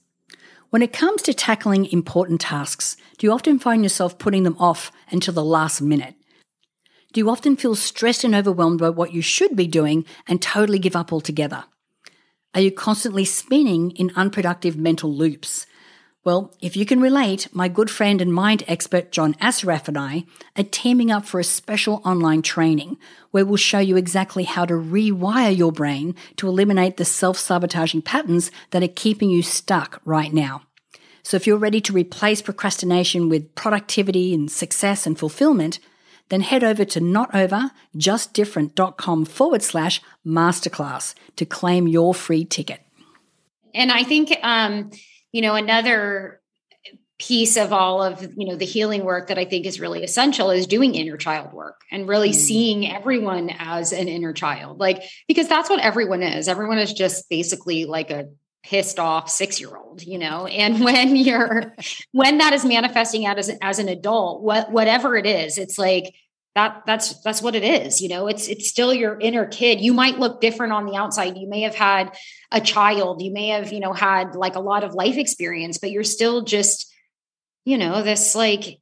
When 0.69 0.81
it 0.81 0.91
comes 0.91 1.21
to 1.21 1.33
tackling 1.33 1.85
important 1.85 2.41
tasks, 2.41 2.97
do 3.17 3.25
you 3.25 3.31
often 3.31 3.57
find 3.57 3.83
yourself 3.83 4.19
putting 4.19 4.43
them 4.43 4.57
off 4.59 4.91
until 5.11 5.33
the 5.33 5.45
last 5.45 5.79
minute? 5.79 6.15
Do 7.13 7.21
you 7.21 7.29
often 7.29 7.55
feel 7.55 7.73
stressed 7.73 8.25
and 8.25 8.35
overwhelmed 8.35 8.81
by 8.81 8.89
what 8.89 9.13
you 9.13 9.21
should 9.21 9.55
be 9.55 9.65
doing 9.65 10.03
and 10.27 10.41
totally 10.41 10.77
give 10.77 10.93
up 10.93 11.13
altogether? 11.13 11.63
Are 12.53 12.59
you 12.59 12.69
constantly 12.69 13.23
spinning 13.23 13.91
in 13.91 14.11
unproductive 14.17 14.75
mental 14.75 15.09
loops? 15.15 15.67
Well, 16.27 16.51
if 16.59 16.75
you 16.75 16.85
can 16.85 16.99
relate, 16.99 17.47
my 17.53 17.69
good 17.69 17.89
friend 17.89 18.21
and 18.21 18.33
mind 18.33 18.65
expert 18.67 19.13
John 19.13 19.35
Assaraf 19.35 19.87
and 19.87 19.97
I 19.97 20.25
are 20.57 20.65
teaming 20.65 21.09
up 21.09 21.25
for 21.25 21.39
a 21.39 21.43
special 21.45 22.01
online 22.03 22.41
training 22.41 22.97
where 23.31 23.45
we'll 23.45 23.55
show 23.55 23.79
you 23.79 23.95
exactly 23.95 24.43
how 24.43 24.65
to 24.65 24.73
rewire 24.73 25.55
your 25.55 25.71
brain 25.71 26.15
to 26.35 26.49
eliminate 26.49 26.97
the 26.97 27.05
self 27.05 27.37
sabotaging 27.37 28.01
patterns 28.01 28.51
that 28.71 28.83
are 28.83 28.89
keeping 28.89 29.29
you 29.29 29.41
stuck 29.41 30.01
right 30.03 30.33
now. 30.33 30.63
So 31.23 31.37
if 31.37 31.47
you're 31.47 31.55
ready 31.55 31.79
to 31.79 31.93
replace 31.93 32.41
procrastination 32.41 33.29
with 33.29 33.55
productivity 33.55 34.33
and 34.33 34.51
success 34.51 35.07
and 35.07 35.17
fulfillment, 35.17 35.79
then 36.27 36.41
head 36.41 36.61
over 36.61 36.83
to 36.83 36.99
notoverjustdifferent.com 36.99 39.23
forward 39.23 39.63
slash 39.63 40.01
masterclass 40.25 41.13
to 41.37 41.45
claim 41.45 41.87
your 41.87 42.13
free 42.13 42.43
ticket. 42.43 42.81
And 43.73 43.93
I 43.93 44.03
think, 44.03 44.37
um, 44.43 44.91
you 45.37 45.43
know, 45.43 45.53
another 45.53 46.41
piece 47.19 47.57
of 47.57 47.71
all 47.71 48.01
of 48.01 48.21
you 48.35 48.47
know 48.47 48.55
the 48.55 48.65
healing 48.65 49.03
work 49.03 49.29
that 49.29 49.39
i 49.39 49.45
think 49.45 49.65
is 49.65 49.79
really 49.79 50.03
essential 50.03 50.51
is 50.51 50.67
doing 50.67 50.93
inner 50.93 51.17
child 51.17 51.51
work 51.51 51.81
and 51.91 52.07
really 52.07 52.29
mm. 52.29 52.35
seeing 52.35 52.87
everyone 52.87 53.49
as 53.57 53.91
an 53.91 54.07
inner 54.07 54.33
child 54.33 54.79
like 54.79 55.01
because 55.27 55.47
that's 55.47 55.67
what 55.67 55.79
everyone 55.79 56.21
is 56.21 56.47
everyone 56.47 56.77
is 56.77 56.93
just 56.93 57.27
basically 57.27 57.85
like 57.85 58.11
a 58.11 58.29
pissed 58.61 58.99
off 58.99 59.31
six 59.31 59.59
year 59.59 59.75
old 59.75 60.03
you 60.03 60.19
know 60.19 60.45
and 60.61 60.79
when 60.79 61.15
you're 61.15 61.75
when 62.11 62.37
that 62.37 62.53
is 62.53 62.63
manifesting 62.63 63.25
out 63.25 63.39
as, 63.39 63.49
as 63.63 63.79
an 63.79 63.89
adult 63.89 64.43
what 64.43 64.71
whatever 64.71 65.15
it 65.15 65.25
is 65.25 65.57
it's 65.57 65.79
like 65.79 66.13
that 66.57 66.83
that's 66.85 67.21
that's 67.21 67.41
what 67.41 67.55
it 67.55 67.63
is 67.63 68.01
you 68.01 68.09
know? 68.09 68.27
It's 68.27 68.47
it's 68.47 68.67
still 68.67 68.93
your 68.93 69.19
inner 69.19 69.45
kid. 69.45 69.79
You 69.79 69.93
might 69.93 70.19
look 70.19 70.41
different 70.41 70.73
on 70.73 70.85
the 70.85 70.95
outside. 70.97 71.37
You 71.37 71.47
may 71.47 71.61
have 71.61 71.75
had 71.75 72.17
a 72.51 72.59
child. 72.59 73.21
You 73.21 73.31
may 73.31 73.49
have 73.49 73.71
you 73.71 73.79
know 73.79 73.93
had 73.93 74.35
like 74.35 74.55
a 74.55 74.59
lot 74.59 74.83
of 74.83 74.93
life 74.93 75.17
experience 75.17 75.77
but 75.77 75.91
you're 75.91 76.03
still 76.03 76.43
just 76.43 76.93
you 77.65 77.77
know 77.77 78.01
this 78.01 78.35
like 78.35 78.79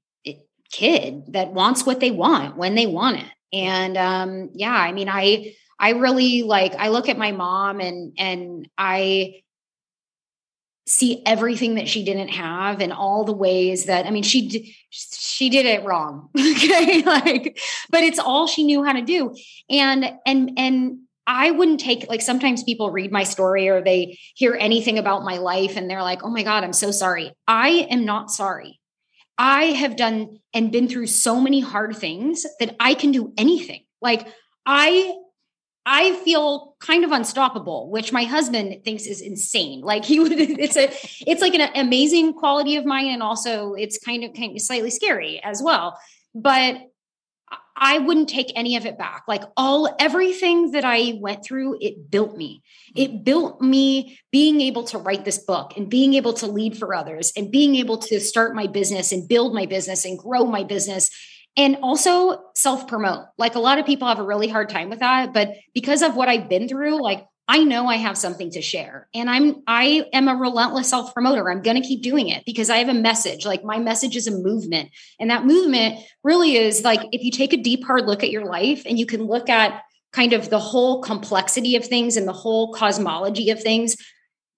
kid 0.72 1.24
that 1.34 1.54
wants 1.54 1.86
what 1.86 2.00
they 2.00 2.12
want 2.12 2.58
when 2.58 2.76
they 2.76 2.88
want 2.88 3.18
it. 3.18 3.32
And 3.54 3.98
um 3.98 4.50
yeah 4.54 4.74
i 4.74 4.92
mean 4.92 5.08
i 5.08 5.54
i 5.80 5.92
really 5.92 6.44
like 6.44 6.74
i 6.76 6.90
look 6.90 7.08
at 7.08 7.18
my 7.18 7.32
mom 7.32 7.80
and 7.80 8.14
and 8.18 8.68
i 8.78 9.42
see 10.88 11.24
everything 11.26 11.76
that 11.76 11.88
she 11.90 12.04
didn't 12.04 12.30
have 12.30 12.80
and 12.80 12.94
all 12.94 13.24
the 13.24 13.34
ways 13.34 13.86
that 13.86 14.06
I 14.06 14.12
mean 14.12 14.24
she 14.24 14.76
she 14.90 15.50
did 15.50 15.66
it 15.66 15.84
wrong 15.84 16.30
okay? 16.38 17.02
Like 17.06 17.60
but 17.90 18.04
it's 18.04 18.20
all 18.20 18.48
she 18.48 18.64
knew 18.64 18.84
how 18.84 18.94
to 18.94 19.02
do. 19.02 19.36
And 19.70 20.12
and 20.26 20.52
and 20.58 21.00
I 21.28 21.50
wouldn't 21.50 21.80
take 21.80 22.08
like 22.08 22.22
sometimes 22.22 22.64
people 22.64 22.92
read 22.92 23.12
my 23.12 23.24
story 23.24 23.68
or 23.68 23.82
they 23.82 24.20
hear 24.36 24.56
anything 24.60 25.00
about 25.00 25.24
my 25.24 25.38
life 25.38 25.76
and 25.76 25.90
they're 25.90 26.04
like 26.04 26.24
oh 26.24 26.30
my 26.30 26.44
god 26.44 26.64
I'm 26.64 26.74
so 26.74 26.92
sorry. 26.92 27.34
I 27.48 27.88
am 27.90 28.06
not 28.06 28.30
sorry. 28.30 28.80
I 29.38 29.66
have 29.66 29.98
done 29.98 30.40
and 30.54 30.72
been 30.72 30.88
through 30.88 31.08
so 31.08 31.42
many 31.42 31.60
hard 31.60 31.98
things 31.98 32.46
that 32.60 32.76
I 32.80 32.94
can 32.94 33.12
do 33.12 33.34
anything. 33.38 33.84
Like 34.02 34.28
I 34.68 35.14
I 35.86 36.16
feel 36.24 36.76
kind 36.80 37.04
of 37.04 37.12
unstoppable, 37.12 37.92
which 37.92 38.12
my 38.12 38.24
husband 38.24 38.84
thinks 38.84 39.06
is 39.06 39.22
insane. 39.22 39.82
Like 39.82 40.04
he 40.04 40.20
would, 40.22 40.32
it's 40.34 40.76
a, 40.76 40.90
it's 41.28 41.42
like 41.42 41.54
an 41.54 41.70
amazing 41.76 42.34
quality 42.34 42.76
of 42.76 42.86
mine, 42.86 43.08
and 43.08 43.22
also 43.22 43.74
it's 43.74 43.98
kind 44.00 44.24
of 44.24 44.34
kind 44.34 44.56
of 44.56 44.62
slightly 44.62 44.90
scary 44.90 45.42
as 45.44 45.62
well. 45.64 46.00
But 46.34 46.78
I 47.78 48.00
wouldn't 48.00 48.30
take 48.30 48.52
any 48.56 48.78
of 48.78 48.86
it 48.86 48.98
back. 48.98 49.24
Like 49.28 49.44
all 49.58 49.94
everything 50.00 50.72
that 50.72 50.86
I 50.86 51.18
went 51.20 51.44
through, 51.44 51.78
it 51.82 52.10
built 52.10 52.38
me. 52.38 52.64
Hmm. 52.96 53.02
It 53.02 53.24
built 53.24 53.62
me 53.62 54.18
being 54.32 54.62
able 54.62 54.84
to 54.86 54.98
write 54.98 55.26
this 55.26 55.40
book 55.40 55.74
and 55.76 55.90
being 55.90 56.14
able 56.14 56.34
to 56.34 56.48
lead 56.48 56.78
for 56.78 56.96
others 56.96 57.34
and 57.36 57.52
being 57.52 57.76
able 57.76 57.98
to 57.98 58.20
start 58.20 58.56
my 58.56 58.68
business 58.68 59.12
and 59.12 59.28
build 59.28 59.54
my 59.54 59.66
business 59.66 60.06
and 60.06 60.18
grow 60.18 60.46
my 60.46 60.64
business 60.64 61.12
and 61.58 61.78
also 61.82 62.42
self 62.56 62.88
promote. 62.88 63.26
Like 63.38 63.56
a 63.56 63.60
lot 63.60 63.80
of 63.80 63.86
people 63.86 64.08
have 64.08 64.20
a 64.20 64.24
really 64.24 64.48
hard 64.48 64.70
time 64.70 64.90
with 64.90 65.00
that, 65.00 65.34
but 65.34 65.50
because 65.74 66.02
of 66.02 66.16
what 66.16 66.30
I've 66.30 66.50
been 66.50 66.68
through, 66.68 67.02
like 67.02 67.26
I 67.48 67.64
know 67.64 67.88
I 67.88 67.98
have 67.98 68.18
something 68.18 68.50
to 68.52 68.62
share 68.62 69.08
and 69.14 69.30
I'm 69.30 69.62
I 69.68 70.06
am 70.14 70.28
a 70.28 70.36
relentless 70.36 70.90
self 70.90 71.14
promoter. 71.14 71.50
I'm 71.50 71.62
going 71.62 71.80
to 71.80 71.88
keep 71.88 72.02
doing 72.02 72.28
it 72.30 72.44
because 72.46 72.70
I 72.70 72.78
have 72.78 72.90
a 72.90 72.94
message. 72.94 73.46
Like 73.46 73.64
my 73.64 73.78
message 73.78 74.16
is 74.16 74.28
a 74.28 74.32
movement. 74.32 74.90
And 75.20 75.30
that 75.30 75.46
movement 75.46 76.00
really 76.24 76.56
is 76.56 76.84
like 76.84 77.02
if 77.12 77.24
you 77.24 77.32
take 77.32 77.54
a 77.54 77.58
deep 77.58 77.84
hard 77.86 78.06
look 78.06 78.24
at 78.24 78.32
your 78.32 78.46
life 78.46 78.84
and 78.86 78.98
you 78.98 79.06
can 79.06 79.24
look 79.24 79.48
at 79.50 79.84
kind 80.12 80.34
of 80.34 80.50
the 80.50 80.60
whole 80.60 81.02
complexity 81.02 81.76
of 81.76 81.86
things 81.86 82.18
and 82.18 82.28
the 82.28 82.34
whole 82.34 82.74
cosmology 82.74 83.52
of 83.52 83.62
things, 83.62 83.96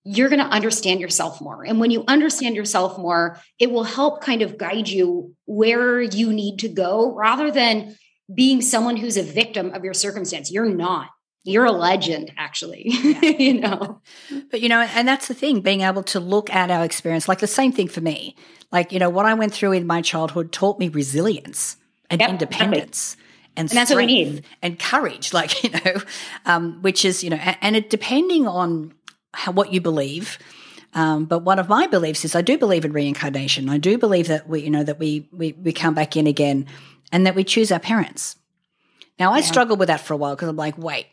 you're 0.10 0.30
going 0.30 0.40
to 0.40 0.46
understand 0.46 1.02
yourself 1.02 1.42
more. 1.42 1.66
And 1.66 1.82
when 1.82 1.92
you 1.92 2.06
understand 2.08 2.56
yourself 2.56 2.98
more, 2.98 3.42
it 3.60 3.72
will 3.72 3.84
help 3.84 4.22
kind 4.22 4.42
of 4.42 4.58
guide 4.58 4.88
you 4.88 5.36
where 5.46 6.02
you 6.02 6.32
need 6.32 6.60
to 6.60 6.70
go 6.70 7.14
rather 7.14 7.52
than 7.52 7.98
being 8.34 8.62
someone 8.62 8.96
who's 8.96 9.18
a 9.18 9.24
victim 9.24 9.74
of 9.74 9.84
your 9.84 9.94
circumstance. 9.94 10.50
You're 10.50 10.70
not. 10.70 11.10
You're 11.44 11.66
a 11.66 11.74
legend, 11.74 12.32
actually. 12.38 12.84
Yeah. 12.86 13.22
you 13.38 13.60
know. 13.60 14.02
But 14.50 14.62
you 14.62 14.70
know, 14.70 14.80
and 14.80 15.06
that's 15.06 15.28
the 15.28 15.34
thing, 15.34 15.60
being 15.60 15.82
able 15.82 16.04
to 16.04 16.22
look 16.22 16.50
at 16.52 16.72
our 16.72 16.86
experience, 16.86 17.28
like 17.28 17.40
the 17.40 17.48
same 17.48 17.74
thing 17.74 17.90
for 17.90 18.00
me. 18.00 18.38
Like, 18.72 18.94
you 18.94 19.00
know, 19.00 19.10
what 19.10 19.26
I 19.26 19.34
went 19.34 19.54
through 19.54 19.74
in 19.74 19.86
my 19.86 20.02
childhood 20.02 20.54
taught 20.54 20.80
me 20.80 20.88
resilience 20.88 21.76
and 22.10 22.22
yep, 22.22 22.30
independence. 22.30 23.18
And, 23.58 23.70
and, 23.70 23.78
that's 23.78 23.90
what 23.90 23.98
we 23.98 24.06
need. 24.06 24.46
And 24.62 24.80
courage, 24.80 25.34
like, 25.40 25.64
you 25.64 25.72
know, 25.72 26.02
um, 26.46 26.82
which 26.82 27.04
is, 27.04 27.26
you 27.26 27.30
know, 27.30 27.38
and, 27.38 27.58
and 27.62 27.76
it 27.76 27.90
depending 27.90 28.48
on 28.48 28.94
how, 29.34 29.52
what 29.52 29.74
you 29.74 29.82
believe. 29.82 30.38
Um, 30.94 31.26
but 31.26 31.40
one 31.40 31.60
of 31.60 31.70
my 31.70 31.88
beliefs 31.88 32.26
is 32.26 32.36
I 32.36 32.42
do 32.42 32.58
believe 32.58 32.86
in 32.86 32.94
reincarnation. 32.94 33.70
I 33.70 33.78
do 33.78 33.98
believe 33.98 34.28
that 34.28 34.48
we, 34.48 34.62
you 34.62 34.70
know, 34.70 34.84
that 34.84 35.00
we 35.00 35.28
we, 35.32 35.54
we 35.54 35.74
come 35.74 35.94
back 35.94 36.16
in 36.16 36.28
again, 36.28 36.66
and 37.12 37.26
that 37.26 37.36
we 37.36 37.44
choose 37.44 37.72
our 37.72 37.80
parents. 37.80 38.36
Now 39.20 39.34
I 39.34 39.38
yeah. 39.38 39.44
struggled 39.44 39.80
with 39.80 39.88
that 39.88 40.02
for 40.02 40.14
a 40.14 40.18
while 40.18 40.36
because 40.36 40.50
I'm 40.50 40.56
like, 40.56 40.78
wait, 40.78 41.08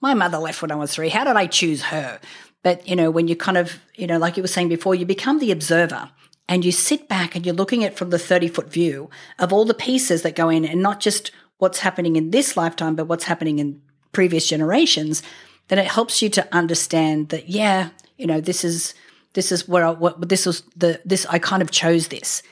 my 0.00 0.14
mother 0.14 0.38
left 0.38 0.62
when 0.62 0.70
I 0.70 0.76
was 0.76 0.94
three. 0.94 1.08
How 1.08 1.24
did 1.24 1.36
I 1.36 1.46
choose 1.46 1.82
her? 1.84 2.20
But 2.62 2.86
you 2.88 2.96
know, 2.96 3.10
when 3.10 3.28
you 3.28 3.36
kind 3.36 3.56
of, 3.56 3.78
you 3.94 4.06
know, 4.06 4.18
like 4.18 4.36
you 4.36 4.42
were 4.42 4.48
saying 4.48 4.68
before, 4.68 4.94
you 4.94 5.06
become 5.06 5.38
the 5.38 5.50
observer 5.50 6.10
and 6.48 6.64
you 6.64 6.72
sit 6.72 7.08
back 7.08 7.34
and 7.34 7.44
you're 7.44 7.54
looking 7.54 7.84
at 7.84 7.96
from 7.96 8.10
the 8.10 8.18
30 8.18 8.48
foot 8.48 8.70
view 8.70 9.10
of 9.38 9.52
all 9.52 9.64
the 9.64 9.74
pieces 9.74 10.22
that 10.22 10.36
go 10.36 10.48
in 10.48 10.64
and 10.64 10.82
not 10.82 11.00
just 11.00 11.30
what's 11.58 11.80
happening 11.80 12.16
in 12.16 12.30
this 12.30 12.56
lifetime, 12.56 12.94
but 12.94 13.06
what's 13.06 13.24
happening 13.24 13.58
in 13.58 13.80
previous 14.12 14.48
generations 14.48 15.22
then 15.68 15.78
it 15.78 15.86
helps 15.86 16.22
you 16.22 16.28
to 16.30 16.54
understand 16.54 17.30
that 17.30 17.48
yeah, 17.48 17.90
you 18.16 18.26
know, 18.26 18.40
this 18.40 18.64
is 18.64 18.94
this 19.34 19.50
is 19.50 19.68
where 19.68 19.84
I, 19.84 19.90
what 19.90 20.28
this 20.28 20.46
was 20.46 20.62
the 20.76 21.00
this 21.04 21.26
I 21.26 21.38
kind 21.38 21.62
of 21.62 21.70
chose 21.70 22.08
this. 22.08 22.42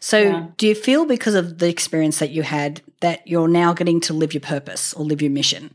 So 0.00 0.18
yeah. 0.18 0.46
do 0.56 0.66
you 0.66 0.74
feel 0.74 1.06
because 1.06 1.34
of 1.34 1.58
the 1.58 1.68
experience 1.68 2.18
that 2.18 2.30
you 2.30 2.42
had 2.42 2.82
that 3.00 3.26
you're 3.26 3.48
now 3.48 3.72
getting 3.72 4.00
to 4.02 4.12
live 4.12 4.34
your 4.34 4.40
purpose 4.40 4.92
or 4.94 5.04
live 5.04 5.22
your 5.22 5.30
mission? 5.30 5.74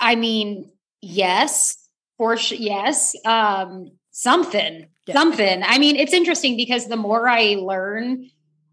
I 0.00 0.16
mean, 0.16 0.70
yes, 1.00 1.76
for 2.16 2.36
sure. 2.36 2.58
Yes. 2.58 3.14
Um, 3.24 3.92
something, 4.10 4.88
yeah. 5.06 5.14
something. 5.14 5.62
I 5.64 5.78
mean, 5.78 5.96
it's 5.96 6.12
interesting 6.12 6.56
because 6.56 6.88
the 6.88 6.96
more 6.96 7.28
I 7.28 7.56
learn, 7.60 8.28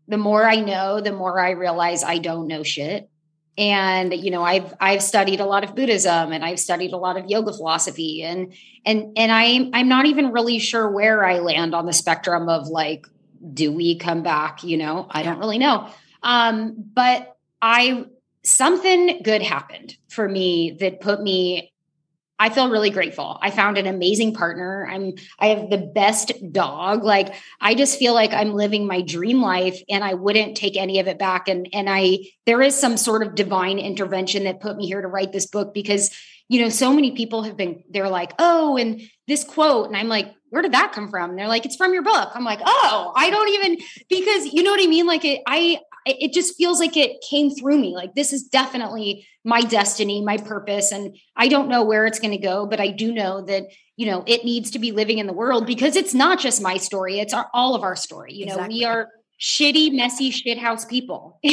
the 0.07 0.17
more 0.17 0.49
I 0.49 0.61
know, 0.61 0.99
the 0.99 1.11
more 1.11 1.39
I 1.39 1.51
realize 1.51 2.03
I 2.03 2.17
don't 2.17 2.47
know 2.47 2.63
shit 2.63 3.09
and 3.57 4.13
you 4.13 4.29
know 4.29 4.43
i've 4.43 4.73
i've 4.79 5.01
studied 5.01 5.39
a 5.39 5.45
lot 5.45 5.63
of 5.63 5.75
buddhism 5.75 6.31
and 6.31 6.45
i've 6.45 6.59
studied 6.59 6.93
a 6.93 6.97
lot 6.97 7.17
of 7.17 7.25
yoga 7.27 7.51
philosophy 7.51 8.23
and 8.23 8.53
and 8.85 9.17
and 9.17 9.31
i 9.31 9.69
i'm 9.73 9.87
not 9.87 10.05
even 10.05 10.31
really 10.31 10.59
sure 10.59 10.89
where 10.89 11.25
i 11.25 11.39
land 11.39 11.73
on 11.73 11.85
the 11.85 11.93
spectrum 11.93 12.49
of 12.49 12.67
like 12.67 13.07
do 13.53 13.71
we 13.71 13.97
come 13.97 14.23
back 14.23 14.63
you 14.63 14.77
know? 14.77 15.07
I 15.09 15.23
don't 15.23 15.39
really 15.39 15.57
know. 15.57 15.89
Um 16.23 16.75
but 16.93 17.37
i 17.61 18.05
something 18.43 19.21
good 19.23 19.41
happened 19.41 19.97
for 20.07 20.27
me 20.27 20.77
that 20.79 21.01
put 21.01 21.21
me 21.21 21.73
I 22.39 22.49
feel 22.49 22.69
really 22.69 22.91
grateful. 22.91 23.39
I 23.41 23.49
found 23.49 23.77
an 23.77 23.87
amazing 23.87 24.33
partner. 24.33 24.87
I'm 24.89 25.13
I 25.39 25.47
have 25.47 25.69
the 25.69 25.77
best 25.77 26.31
dog. 26.51 27.03
Like 27.03 27.33
I 27.59 27.73
just 27.73 27.97
feel 27.97 28.13
like 28.13 28.31
I'm 28.31 28.53
living 28.53 28.85
my 28.85 29.01
dream 29.01 29.41
life 29.41 29.81
and 29.89 30.03
I 30.03 30.13
wouldn't 30.13 30.55
take 30.55 30.77
any 30.77 30.99
of 30.99 31.07
it 31.07 31.17
back 31.17 31.47
and 31.47 31.67
and 31.73 31.89
I 31.89 32.19
there 32.45 32.61
is 32.61 32.75
some 32.75 32.97
sort 32.97 33.23
of 33.25 33.35
divine 33.35 33.79
intervention 33.79 34.43
that 34.43 34.59
put 34.59 34.77
me 34.77 34.85
here 34.85 35.01
to 35.01 35.07
write 35.07 35.31
this 35.31 35.47
book 35.47 35.73
because 35.73 36.15
you 36.47 36.61
know 36.61 36.69
so 36.69 36.93
many 36.93 37.11
people 37.11 37.43
have 37.43 37.57
been 37.57 37.83
they're 37.89 38.09
like, 38.09 38.33
"Oh, 38.39 38.77
and 38.77 39.01
this 39.27 39.43
quote." 39.43 39.87
And 39.87 39.97
I'm 39.97 40.07
like, 40.07 40.33
"Where 40.49 40.61
did 40.61 40.73
that 40.73 40.93
come 40.93 41.09
from?" 41.09 41.31
And 41.31 41.39
they're 41.39 41.47
like, 41.47 41.65
"It's 41.65 41.75
from 41.75 41.93
your 41.93 42.03
book." 42.03 42.29
I'm 42.33 42.45
like, 42.45 42.59
"Oh, 42.63 43.11
I 43.15 43.29
don't 43.29 43.49
even 43.49 43.77
because 44.09 44.53
you 44.53 44.63
know 44.63 44.71
what 44.71 44.83
I 44.83 44.87
mean 44.87 45.07
like 45.07 45.25
it 45.25 45.41
I 45.47 45.79
it 46.19 46.33
just 46.33 46.55
feels 46.57 46.79
like 46.79 46.95
it 46.95 47.23
came 47.29 47.49
through 47.49 47.77
me. 47.77 47.95
Like 47.95 48.15
this 48.15 48.33
is 48.33 48.43
definitely 48.43 49.27
my 49.43 49.61
destiny, 49.61 50.21
my 50.21 50.37
purpose. 50.37 50.91
And 50.91 51.17
I 51.35 51.47
don't 51.47 51.69
know 51.69 51.83
where 51.83 52.05
it's 52.05 52.19
going 52.19 52.31
to 52.31 52.37
go, 52.37 52.65
but 52.65 52.79
I 52.79 52.89
do 52.89 53.13
know 53.13 53.41
that, 53.45 53.63
you 53.95 54.05
know, 54.05 54.23
it 54.27 54.43
needs 54.43 54.71
to 54.71 54.79
be 54.79 54.91
living 54.91 55.19
in 55.19 55.27
the 55.27 55.33
world 55.33 55.65
because 55.65 55.95
it's 55.95 56.13
not 56.13 56.39
just 56.39 56.61
my 56.61 56.77
story, 56.77 57.19
it's 57.19 57.33
our, 57.33 57.49
all 57.53 57.73
of 57.73 57.83
our 57.83 57.95
story. 57.95 58.33
You 58.33 58.45
exactly. 58.45 58.67
know, 58.67 58.77
we 58.77 58.85
are 58.85 59.07
shitty, 59.39 59.93
messy 59.93 60.31
shithouse 60.31 60.87
people. 60.87 61.39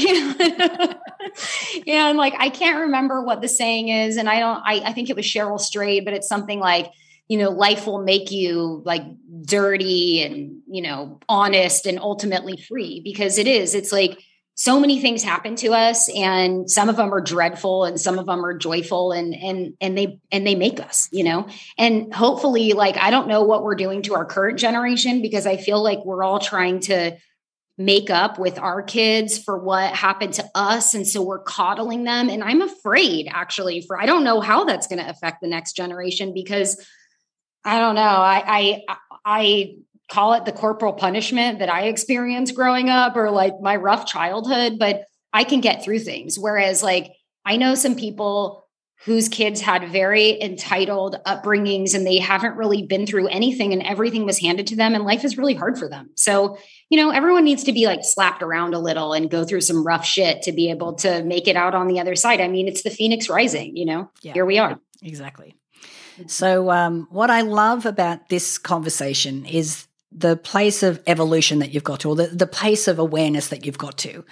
and 1.86 2.18
like, 2.18 2.34
I 2.38 2.48
can't 2.48 2.80
remember 2.80 3.22
what 3.22 3.40
the 3.40 3.48
saying 3.48 3.88
is. 3.88 4.16
And 4.16 4.28
I 4.28 4.40
don't, 4.40 4.62
I, 4.64 4.82
I 4.86 4.92
think 4.92 5.10
it 5.10 5.16
was 5.16 5.26
Cheryl 5.26 5.60
Strayed, 5.60 6.04
but 6.04 6.14
it's 6.14 6.28
something 6.28 6.58
like, 6.58 6.90
you 7.28 7.38
know, 7.38 7.50
life 7.50 7.86
will 7.86 8.02
make 8.02 8.30
you 8.30 8.82
like 8.84 9.02
dirty 9.42 10.22
and, 10.22 10.62
you 10.66 10.82
know, 10.82 11.20
honest 11.28 11.86
and 11.86 11.98
ultimately 11.98 12.56
free 12.56 13.00
because 13.02 13.38
it 13.38 13.46
is. 13.46 13.74
It's 13.74 13.92
like, 13.92 14.18
so 14.56 14.78
many 14.78 15.00
things 15.00 15.22
happen 15.22 15.56
to 15.56 15.72
us 15.72 16.08
and 16.10 16.70
some 16.70 16.88
of 16.88 16.96
them 16.96 17.12
are 17.12 17.20
dreadful 17.20 17.84
and 17.84 18.00
some 18.00 18.18
of 18.18 18.26
them 18.26 18.44
are 18.44 18.56
joyful 18.56 19.12
and 19.12 19.34
and 19.34 19.74
and 19.80 19.98
they 19.98 20.20
and 20.30 20.46
they 20.46 20.54
make 20.54 20.80
us 20.80 21.08
you 21.12 21.24
know? 21.24 21.46
And 21.76 22.14
hopefully 22.14 22.72
like 22.72 22.96
i 22.96 23.10
don't 23.10 23.28
know 23.28 23.42
what 23.42 23.62
we're 23.62 23.74
doing 23.74 24.02
to 24.02 24.14
our 24.14 24.24
current 24.24 24.58
generation 24.58 25.22
because 25.22 25.46
i 25.46 25.56
feel 25.56 25.82
like 25.82 26.04
we're 26.04 26.22
all 26.22 26.38
trying 26.38 26.80
to 26.80 27.16
make 27.76 28.08
up 28.08 28.38
with 28.38 28.58
our 28.58 28.82
kids 28.82 29.36
for 29.36 29.58
what 29.58 29.92
happened 29.92 30.34
to 30.34 30.48
us 30.54 30.94
and 30.94 31.06
so 31.06 31.22
we're 31.22 31.42
coddling 31.42 32.04
them 32.04 32.28
and 32.28 32.44
i'm 32.44 32.62
afraid 32.62 33.26
actually 33.28 33.80
for 33.80 34.00
i 34.00 34.06
don't 34.06 34.22
know 34.22 34.40
how 34.40 34.64
that's 34.64 34.86
going 34.86 35.00
to 35.00 35.10
affect 35.10 35.40
the 35.40 35.48
next 35.48 35.74
generation 35.74 36.32
because 36.32 36.84
i 37.64 37.80
don't 37.80 37.96
know 37.96 38.00
i 38.02 38.44
i 38.46 38.96
i 39.24 39.74
call 40.14 40.34
it 40.34 40.44
the 40.44 40.52
corporal 40.52 40.92
punishment 40.92 41.58
that 41.58 41.68
I 41.68 41.88
experienced 41.88 42.54
growing 42.54 42.88
up 42.88 43.16
or 43.16 43.32
like 43.32 43.54
my 43.60 43.74
rough 43.74 44.06
childhood, 44.06 44.78
but 44.78 45.06
I 45.32 45.42
can 45.42 45.60
get 45.60 45.82
through 45.82 45.98
things. 45.98 46.38
Whereas, 46.38 46.84
like, 46.84 47.10
I 47.44 47.56
know 47.56 47.74
some 47.74 47.96
people 47.96 48.68
whose 49.04 49.28
kids 49.28 49.60
had 49.60 49.90
very 49.90 50.40
entitled 50.40 51.16
upbringings 51.26 51.94
and 51.94 52.06
they 52.06 52.18
haven't 52.18 52.56
really 52.56 52.86
been 52.86 53.06
through 53.06 53.26
anything 53.26 53.72
and 53.72 53.82
everything 53.82 54.24
was 54.24 54.38
handed 54.38 54.68
to 54.68 54.76
them 54.76 54.94
and 54.94 55.04
life 55.04 55.24
is 55.24 55.36
really 55.36 55.52
hard 55.52 55.76
for 55.76 55.88
them. 55.88 56.10
So, 56.14 56.58
you 56.90 56.96
know, 56.96 57.10
everyone 57.10 57.44
needs 57.44 57.64
to 57.64 57.72
be 57.72 57.86
like 57.86 58.00
slapped 58.02 58.42
around 58.42 58.72
a 58.72 58.78
little 58.78 59.12
and 59.12 59.28
go 59.28 59.44
through 59.44 59.62
some 59.62 59.84
rough 59.84 60.06
shit 60.06 60.42
to 60.42 60.52
be 60.52 60.70
able 60.70 60.94
to 60.98 61.24
make 61.24 61.48
it 61.48 61.56
out 61.56 61.74
on 61.74 61.88
the 61.88 61.98
other 61.98 62.14
side. 62.14 62.40
I 62.40 62.46
mean, 62.46 62.68
it's 62.68 62.82
the 62.84 62.90
phoenix 62.90 63.28
rising, 63.28 63.76
you 63.76 63.84
know. 63.84 64.10
Yeah. 64.22 64.34
Here 64.34 64.46
we 64.46 64.58
are. 64.58 64.78
Exactly. 65.02 65.56
So, 66.28 66.70
um, 66.70 67.08
what 67.10 67.28
I 67.28 67.40
love 67.40 67.84
about 67.84 68.28
this 68.28 68.56
conversation 68.58 69.44
is 69.44 69.88
the 70.14 70.36
place 70.36 70.82
of 70.82 71.02
evolution 71.06 71.58
that 71.58 71.74
you've 71.74 71.84
got 71.84 72.00
to, 72.00 72.10
or 72.10 72.16
the, 72.16 72.28
the 72.28 72.46
place 72.46 72.86
of 72.86 72.98
awareness 72.98 73.48
that 73.48 73.66
you've 73.66 73.78
got 73.78 73.98
to. 73.98 74.24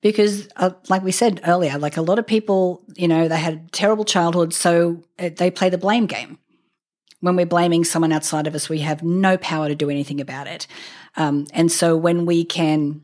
Because 0.00 0.48
uh, 0.56 0.70
like 0.88 1.02
we 1.02 1.10
said 1.10 1.40
earlier 1.44 1.76
like 1.76 1.96
a 1.96 2.02
lot 2.02 2.20
of 2.20 2.26
people 2.26 2.84
you 2.94 3.08
know 3.08 3.26
they 3.26 3.38
had 3.38 3.72
terrible 3.72 4.04
childhood 4.04 4.54
so 4.54 5.02
uh, 5.18 5.30
they 5.36 5.50
play 5.50 5.70
the 5.70 5.78
blame 5.78 6.06
game. 6.06 6.38
When 7.20 7.34
we're 7.34 7.46
blaming 7.46 7.84
someone 7.84 8.12
outside 8.12 8.46
of 8.46 8.54
us 8.54 8.68
we 8.68 8.78
have 8.80 9.02
no 9.02 9.36
power 9.36 9.68
to 9.68 9.74
do 9.74 9.90
anything 9.90 10.20
about 10.20 10.46
it. 10.46 10.66
Um, 11.16 11.46
and 11.52 11.70
so 11.70 11.96
when 11.96 12.26
we 12.26 12.44
can 12.44 13.02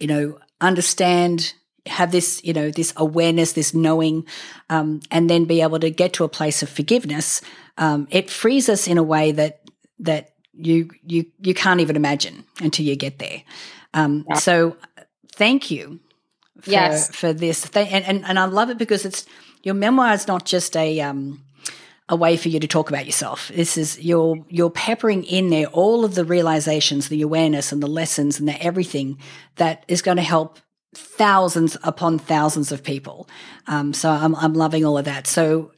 you 0.00 0.06
know 0.06 0.38
understand 0.60 1.52
have 1.86 2.10
this 2.10 2.42
you 2.42 2.54
know 2.54 2.70
this 2.70 2.92
awareness 2.96 3.52
this 3.52 3.74
knowing 3.74 4.26
um, 4.70 5.00
and 5.10 5.28
then 5.28 5.44
be 5.44 5.60
able 5.60 5.78
to 5.78 5.90
get 5.90 6.14
to 6.14 6.24
a 6.24 6.28
place 6.28 6.62
of 6.62 6.68
forgiveness 6.68 7.42
um, 7.76 8.08
it 8.10 8.30
frees 8.30 8.68
us 8.68 8.88
in 8.88 8.98
a 8.98 9.02
way 9.02 9.30
that 9.32 9.60
that 9.98 10.32
you 10.58 10.90
you 11.06 11.24
you 11.40 11.54
can't 11.54 11.80
even 11.80 11.96
imagine 11.96 12.44
until 12.60 12.84
you 12.84 12.96
get 12.96 13.18
there 13.18 13.42
um, 13.94 14.26
yeah. 14.28 14.36
so 14.36 14.76
thank 15.34 15.70
you 15.70 16.00
for, 16.60 16.70
yes. 16.70 17.14
for 17.14 17.32
this. 17.32 17.70
And, 17.74 18.04
and, 18.04 18.24
and 18.24 18.38
I 18.38 18.44
love 18.44 18.70
it 18.70 18.78
because 18.78 19.04
it's 19.04 19.26
your 19.62 19.74
memoir 19.74 20.12
is 20.12 20.26
not 20.26 20.44
just 20.44 20.76
a, 20.76 21.00
um, 21.00 21.44
a 22.08 22.16
way 22.16 22.36
for 22.36 22.48
you 22.48 22.60
to 22.60 22.66
talk 22.66 22.88
about 22.90 23.06
yourself. 23.06 23.48
This 23.54 23.76
is 23.76 24.00
you're 24.00 24.36
you're 24.48 24.70
peppering 24.70 25.24
in 25.24 25.50
there 25.50 25.66
all 25.66 26.04
of 26.04 26.14
the 26.14 26.24
realizations, 26.24 27.08
the 27.08 27.22
awareness, 27.22 27.70
and 27.70 27.82
the 27.82 27.86
lessons, 27.86 28.38
and 28.38 28.48
the 28.48 28.60
everything 28.62 29.18
that 29.56 29.84
is 29.88 30.00
going 30.00 30.16
to 30.16 30.22
help 30.22 30.58
thousands 30.94 31.76
upon 31.82 32.18
thousands 32.18 32.72
of 32.72 32.82
people. 32.82 33.28
Um, 33.66 33.92
so 33.92 34.10
I'm 34.10 34.34
I'm 34.36 34.54
loving 34.54 34.86
all 34.86 34.96
of 34.96 35.04
that. 35.04 35.26
So 35.26 35.72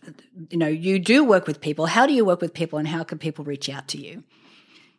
you 0.50 0.56
know 0.56 0.68
you 0.68 1.00
do 1.00 1.24
work 1.24 1.48
with 1.48 1.60
people. 1.60 1.86
How 1.86 2.06
do 2.06 2.12
you 2.12 2.24
work 2.24 2.40
with 2.40 2.54
people, 2.54 2.78
and 2.78 2.86
how 2.86 3.02
can 3.02 3.18
people 3.18 3.44
reach 3.44 3.68
out 3.68 3.88
to 3.88 3.98
you? 3.98 4.22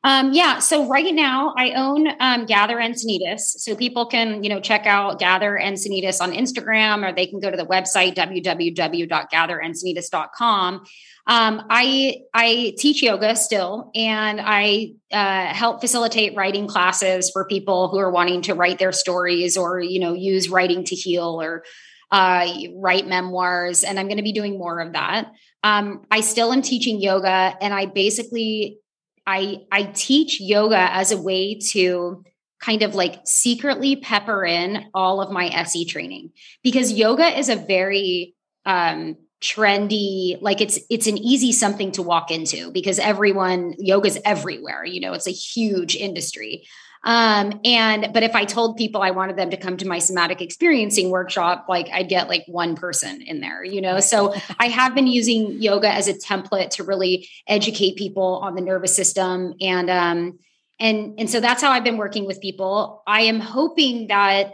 Um, 0.03 0.33
yeah. 0.33 0.57
So 0.59 0.87
right 0.87 1.13
now 1.13 1.53
I 1.55 1.73
own 1.73 2.07
um, 2.19 2.45
Gather 2.45 2.77
Encinitas. 2.77 3.41
So 3.41 3.75
people 3.75 4.07
can, 4.07 4.43
you 4.43 4.49
know, 4.49 4.59
check 4.59 4.87
out 4.87 5.19
Gather 5.19 5.59
Encinitas 5.61 6.19
on 6.21 6.31
Instagram 6.31 7.07
or 7.07 7.13
they 7.13 7.27
can 7.27 7.39
go 7.39 7.51
to 7.51 7.57
the 7.57 7.67
website 7.67 8.15
www.gatherencinitas.com. 8.15 10.83
Um, 11.27 11.63
I 11.69 12.21
I 12.33 12.73
teach 12.79 13.03
yoga 13.03 13.35
still, 13.35 13.91
and 13.93 14.41
I 14.43 14.93
uh, 15.11 15.53
help 15.53 15.79
facilitate 15.79 16.35
writing 16.35 16.65
classes 16.67 17.29
for 17.29 17.45
people 17.45 17.89
who 17.89 17.99
are 17.99 18.09
wanting 18.09 18.41
to 18.43 18.55
write 18.55 18.79
their 18.79 18.91
stories 18.91 19.55
or 19.55 19.79
you 19.79 19.99
know 19.99 20.13
use 20.13 20.49
writing 20.49 20.83
to 20.85 20.95
heal 20.95 21.39
or 21.39 21.63
uh, 22.09 22.47
write 22.75 23.05
memoirs. 23.07 23.83
And 23.83 23.99
I'm 23.99 24.07
going 24.07 24.17
to 24.17 24.23
be 24.23 24.31
doing 24.31 24.57
more 24.57 24.79
of 24.79 24.93
that. 24.93 25.31
Um, 25.63 26.07
I 26.09 26.21
still 26.21 26.51
am 26.51 26.63
teaching 26.63 26.99
yoga, 26.99 27.55
and 27.61 27.71
I 27.71 27.85
basically 27.85 28.79
I 29.25 29.65
I 29.71 29.83
teach 29.83 30.39
yoga 30.39 30.93
as 30.93 31.11
a 31.11 31.21
way 31.21 31.55
to 31.71 32.23
kind 32.59 32.83
of 32.83 32.95
like 32.95 33.21
secretly 33.25 33.95
pepper 33.95 34.45
in 34.45 34.85
all 34.93 35.21
of 35.21 35.31
my 35.31 35.47
SE 35.47 35.85
training. 35.85 36.31
Because 36.63 36.91
yoga 36.91 37.37
is 37.37 37.49
a 37.49 37.55
very 37.55 38.35
um 38.65 39.17
trendy 39.41 40.39
like 40.39 40.61
it's 40.61 40.79
it's 40.89 41.07
an 41.07 41.17
easy 41.17 41.51
something 41.51 41.91
to 41.91 42.03
walk 42.03 42.29
into 42.29 42.71
because 42.71 42.99
everyone 42.99 43.73
yoga's 43.79 44.19
everywhere 44.23 44.85
you 44.85 45.01
know 45.01 45.13
it's 45.13 45.25
a 45.25 45.31
huge 45.31 45.95
industry 45.95 46.63
um, 47.03 47.59
and 47.65 48.13
but 48.13 48.21
if 48.21 48.35
I 48.35 48.45
told 48.45 48.77
people 48.77 49.01
I 49.01 49.11
wanted 49.11 49.35
them 49.35 49.49
to 49.49 49.57
come 49.57 49.77
to 49.77 49.87
my 49.87 49.97
somatic 49.97 50.41
experiencing 50.41 51.09
workshop, 51.09 51.65
like 51.67 51.89
I'd 51.91 52.09
get 52.09 52.29
like 52.29 52.43
one 52.47 52.75
person 52.75 53.21
in 53.21 53.41
there, 53.41 53.63
you 53.63 53.81
know. 53.81 53.99
So 53.99 54.35
I 54.59 54.67
have 54.67 54.93
been 54.93 55.07
using 55.07 55.61
yoga 55.61 55.89
as 55.91 56.07
a 56.07 56.13
template 56.13 56.69
to 56.71 56.83
really 56.83 57.27
educate 57.47 57.95
people 57.95 58.39
on 58.43 58.53
the 58.53 58.61
nervous 58.61 58.95
system 58.95 59.55
and 59.59 59.89
um 59.89 60.39
and 60.79 61.19
and 61.19 61.29
so 61.29 61.39
that's 61.39 61.61
how 61.61 61.71
I've 61.71 61.83
been 61.83 61.97
working 61.97 62.27
with 62.27 62.39
people. 62.39 63.01
I 63.07 63.21
am 63.21 63.39
hoping 63.39 64.07
that 64.07 64.53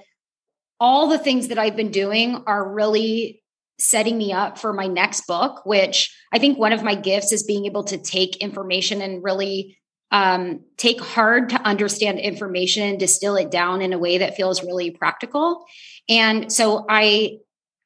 all 0.80 1.08
the 1.08 1.20
things 1.20 1.50
that 1.50 1.58
I've 1.58 1.76
been 1.76 1.92
doing 1.92 2.44
are 2.48 2.72
really 2.72 3.44
setting 3.80 4.18
me 4.18 4.32
up 4.32 4.58
for 4.58 4.74
my 4.74 4.88
next 4.88 5.28
book, 5.28 5.66
which 5.66 6.16
I 6.32 6.40
think 6.40 6.58
one 6.58 6.74
of 6.74 6.84
my 6.84 6.96
gifts 6.96 7.32
is 7.32 7.44
being 7.44 7.66
able 7.66 7.84
to 7.86 7.98
take 7.98 8.38
information 8.38 9.02
and 9.02 9.24
really 9.24 9.78
um, 10.12 10.62
take 10.78 11.02
hard 11.02 11.50
to 11.50 11.62
understand 11.62 12.20
information 12.20 12.84
and 12.84 13.00
distill 13.00 13.36
it 13.36 13.52
down 13.52 13.82
in 13.82 13.94
a 13.94 13.98
way 13.98 14.20
that 14.20 14.36
feels 14.36 14.64
really 14.64 14.92
practical. 14.92 15.66
And 16.08 16.52
so 16.52 16.86
I 16.90 17.40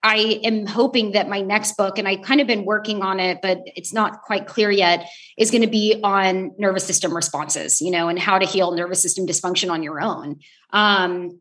I 0.03 0.39
am 0.43 0.65
hoping 0.65 1.11
that 1.11 1.29
my 1.29 1.41
next 1.41 1.77
book, 1.77 1.99
and 1.99 2.07
I 2.07 2.15
kind 2.15 2.41
of 2.41 2.47
been 2.47 2.65
working 2.65 3.03
on 3.03 3.19
it, 3.19 3.39
but 3.39 3.61
it's 3.67 3.93
not 3.93 4.23
quite 4.23 4.47
clear 4.47 4.71
yet, 4.71 5.07
is 5.37 5.51
going 5.51 5.61
to 5.61 5.69
be 5.69 5.99
on 6.03 6.55
nervous 6.57 6.85
system 6.85 7.15
responses, 7.15 7.81
you 7.81 7.91
know, 7.91 8.07
and 8.07 8.17
how 8.17 8.39
to 8.39 8.45
heal 8.45 8.71
nervous 8.71 8.99
system 8.99 9.27
dysfunction 9.27 9.69
on 9.69 9.83
your 9.83 10.01
own. 10.01 10.39
Um, 10.71 11.39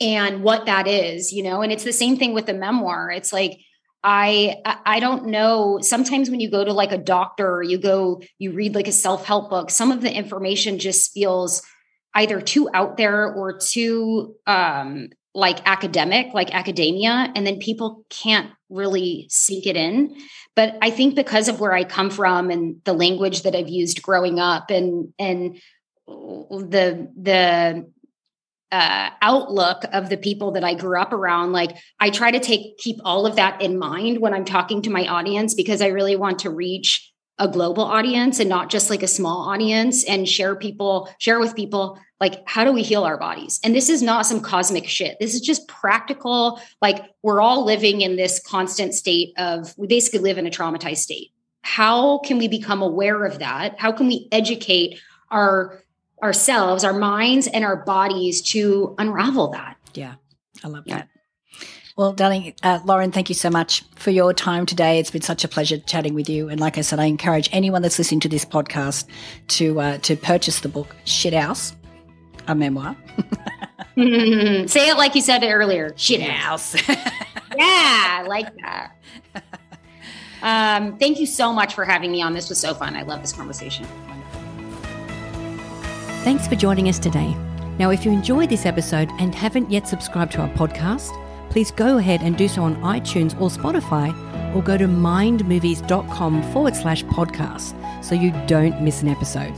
and 0.00 0.42
what 0.42 0.64
that 0.64 0.88
is, 0.88 1.30
you 1.30 1.42
know, 1.42 1.60
and 1.60 1.70
it's 1.70 1.84
the 1.84 1.92
same 1.92 2.16
thing 2.16 2.32
with 2.32 2.46
the 2.46 2.54
memoir. 2.54 3.10
It's 3.10 3.34
like 3.34 3.60
I 4.02 4.56
I 4.86 5.00
don't 5.00 5.26
know. 5.26 5.78
Sometimes 5.82 6.30
when 6.30 6.40
you 6.40 6.50
go 6.50 6.64
to 6.64 6.72
like 6.72 6.92
a 6.92 6.98
doctor 6.98 7.62
you 7.62 7.78
go, 7.78 8.22
you 8.38 8.52
read 8.52 8.74
like 8.74 8.88
a 8.88 8.92
self-help 8.92 9.50
book, 9.50 9.70
some 9.70 9.92
of 9.92 10.00
the 10.00 10.12
information 10.12 10.78
just 10.78 11.12
feels 11.12 11.62
either 12.14 12.40
too 12.40 12.68
out 12.74 12.96
there 12.96 13.32
or 13.32 13.58
too 13.58 14.34
um 14.46 15.08
like 15.34 15.60
academic, 15.64 16.34
like 16.34 16.52
academia, 16.54 17.32
and 17.36 17.46
then 17.46 17.58
people 17.58 18.04
can't 18.10 18.50
really 18.68 19.26
sink 19.28 19.66
it 19.66 19.76
in. 19.76 20.16
But 20.56 20.76
I 20.82 20.90
think 20.90 21.14
because 21.14 21.48
of 21.48 21.60
where 21.60 21.72
I 21.72 21.84
come 21.84 22.10
from 22.10 22.50
and 22.50 22.80
the 22.84 22.92
language 22.92 23.42
that 23.42 23.54
I've 23.54 23.68
used 23.68 24.02
growing 24.02 24.38
up 24.40 24.70
and 24.70 25.12
and 25.18 25.60
the 26.06 27.08
the 27.16 27.90
uh, 28.72 29.10
outlook 29.20 29.84
of 29.92 30.08
the 30.08 30.16
people 30.16 30.52
that 30.52 30.64
I 30.64 30.74
grew 30.74 31.00
up 31.00 31.12
around. 31.12 31.52
Like 31.52 31.76
I 31.98 32.10
try 32.10 32.30
to 32.30 32.40
take 32.40 32.78
keep 32.78 33.00
all 33.04 33.26
of 33.26 33.36
that 33.36 33.60
in 33.60 33.78
mind 33.78 34.20
when 34.20 34.32
I'm 34.32 34.44
talking 34.44 34.82
to 34.82 34.90
my 34.90 35.06
audience 35.06 35.54
because 35.54 35.82
I 35.82 35.88
really 35.88 36.16
want 36.16 36.40
to 36.40 36.50
reach 36.50 37.12
a 37.38 37.48
global 37.48 37.82
audience 37.82 38.38
and 38.38 38.48
not 38.48 38.70
just 38.70 38.90
like 38.90 39.02
a 39.02 39.08
small 39.08 39.48
audience 39.48 40.04
and 40.04 40.28
share 40.28 40.54
people 40.54 41.08
share 41.18 41.40
with 41.40 41.56
people 41.56 41.98
like 42.20 42.46
how 42.46 42.64
do 42.64 42.72
we 42.72 42.82
heal 42.82 43.04
our 43.04 43.16
bodies? 43.16 43.58
And 43.64 43.74
this 43.74 43.88
is 43.88 44.02
not 44.02 44.26
some 44.26 44.40
cosmic 44.40 44.86
shit. 44.86 45.16
This 45.18 45.34
is 45.34 45.40
just 45.40 45.66
practical. 45.66 46.60
Like 46.82 47.02
we're 47.22 47.40
all 47.40 47.64
living 47.64 48.02
in 48.02 48.16
this 48.16 48.40
constant 48.46 48.94
state 48.94 49.32
of 49.38 49.74
we 49.78 49.86
basically 49.86 50.20
live 50.20 50.36
in 50.38 50.46
a 50.46 50.50
traumatized 50.50 50.98
state. 50.98 51.32
How 51.62 52.18
can 52.18 52.38
we 52.38 52.46
become 52.46 52.82
aware 52.82 53.24
of 53.24 53.38
that? 53.38 53.80
How 53.80 53.90
can 53.90 54.06
we 54.06 54.28
educate 54.30 55.00
our 55.30 55.82
ourselves, 56.22 56.84
our 56.84 56.92
minds, 56.92 57.46
and 57.46 57.64
our 57.64 57.76
bodies 57.76 58.42
to 58.42 58.94
unravel 58.98 59.48
that. 59.48 59.76
Yeah, 59.94 60.14
I 60.62 60.68
love 60.68 60.84
yeah. 60.86 60.98
that. 60.98 61.08
Well, 61.96 62.12
darling, 62.12 62.54
uh, 62.62 62.80
Lauren, 62.84 63.12
thank 63.12 63.28
you 63.28 63.34
so 63.34 63.50
much 63.50 63.84
for 63.96 64.10
your 64.10 64.32
time 64.32 64.64
today. 64.64 64.98
It's 64.98 65.10
been 65.10 65.22
such 65.22 65.44
a 65.44 65.48
pleasure 65.48 65.76
chatting 65.78 66.14
with 66.14 66.28
you. 66.30 66.48
And 66.48 66.58
like 66.58 66.78
I 66.78 66.80
said, 66.80 66.98
I 66.98 67.04
encourage 67.04 67.50
anyone 67.52 67.82
that's 67.82 67.98
listening 67.98 68.20
to 68.20 68.28
this 68.28 68.44
podcast 68.44 69.06
to 69.48 69.80
uh, 69.80 69.98
to 69.98 70.16
purchase 70.16 70.60
the 70.60 70.68
book 70.68 70.96
Shit 71.04 71.34
House, 71.34 71.74
a 72.46 72.54
memoir. 72.54 72.96
mm-hmm. 73.96 74.66
Say 74.68 74.88
it 74.88 74.96
like 74.96 75.14
you 75.14 75.20
said 75.20 75.42
it 75.42 75.50
earlier. 75.52 75.92
Shit 75.96 76.22
House. 76.22 76.74
yeah, 76.88 76.96
I 77.58 78.24
like 78.26 78.48
that. 78.62 78.92
Um, 80.42 80.96
thank 80.96 81.20
you 81.20 81.26
so 81.26 81.52
much 81.52 81.74
for 81.74 81.84
having 81.84 82.10
me 82.10 82.22
on. 82.22 82.32
This 82.32 82.48
was 82.48 82.58
so 82.58 82.72
fun. 82.72 82.96
I 82.96 83.02
love 83.02 83.20
this 83.20 83.32
conversation. 83.32 83.86
Thanks 86.22 86.46
for 86.46 86.54
joining 86.54 86.90
us 86.90 86.98
today. 86.98 87.34
Now, 87.78 87.88
if 87.88 88.04
you 88.04 88.12
enjoyed 88.12 88.50
this 88.50 88.66
episode 88.66 89.08
and 89.18 89.34
haven't 89.34 89.70
yet 89.70 89.88
subscribed 89.88 90.32
to 90.32 90.42
our 90.42 90.50
podcast, 90.50 91.10
please 91.48 91.70
go 91.70 91.96
ahead 91.96 92.20
and 92.20 92.36
do 92.36 92.46
so 92.46 92.62
on 92.62 92.76
iTunes 92.82 93.32
or 93.40 93.48
Spotify 93.48 94.14
or 94.54 94.62
go 94.62 94.76
to 94.76 94.84
mindmovies.com 94.84 96.42
forward 96.52 96.76
slash 96.76 97.04
podcast 97.04 98.04
so 98.04 98.14
you 98.14 98.32
don't 98.46 98.82
miss 98.82 99.00
an 99.00 99.08
episode. 99.08 99.54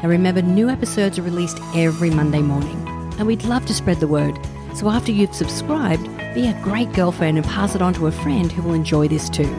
Now, 0.00 0.08
remember, 0.08 0.40
new 0.40 0.68
episodes 0.68 1.18
are 1.18 1.22
released 1.22 1.58
every 1.74 2.10
Monday 2.10 2.42
morning, 2.42 2.80
and 3.18 3.26
we'd 3.26 3.42
love 3.42 3.66
to 3.66 3.74
spread 3.74 3.98
the 3.98 4.06
word. 4.06 4.38
So 4.74 4.88
after 4.88 5.10
you've 5.10 5.34
subscribed, 5.34 6.06
be 6.32 6.46
a 6.46 6.60
great 6.62 6.92
girlfriend 6.92 7.38
and 7.38 7.46
pass 7.46 7.74
it 7.74 7.82
on 7.82 7.92
to 7.94 8.06
a 8.06 8.12
friend 8.12 8.52
who 8.52 8.62
will 8.62 8.74
enjoy 8.74 9.08
this 9.08 9.28
too. 9.28 9.52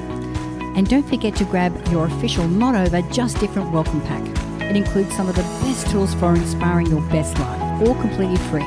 And 0.78 0.88
don't 0.88 1.08
forget 1.10 1.36
to 1.36 1.44
grab 1.44 1.86
your 1.90 2.06
official 2.06 2.48
Not 2.48 2.76
Over 2.76 3.02
Just 3.12 3.42
Different 3.42 3.74
welcome 3.74 4.00
pack. 4.04 4.49
It 4.70 4.76
includes 4.76 5.16
some 5.16 5.28
of 5.28 5.36
the 5.36 5.42
best 5.42 5.90
tools 5.90 6.14
for 6.14 6.36
inspiring 6.36 6.88
your 6.88 7.02
best 7.10 7.38
life, 7.40 7.82
all 7.88 7.96
completely 7.96 8.38
free. 8.50 8.62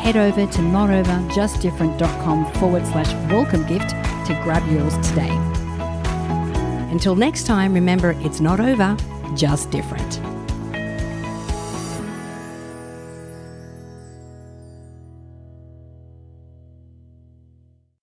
Head 0.00 0.16
over 0.16 0.46
to 0.46 0.58
notoverjustdifferent.com 0.58 2.52
forward 2.54 2.86
slash 2.86 3.12
welcome 3.30 3.66
gift 3.66 3.90
to 3.90 4.40
grab 4.42 4.66
yours 4.70 4.94
today. 5.08 5.30
Until 6.90 7.14
next 7.14 7.46
time, 7.46 7.72
remember 7.72 8.16
it's 8.18 8.40
not 8.40 8.58
over, 8.58 8.96
just 9.36 9.70
different. 9.70 10.20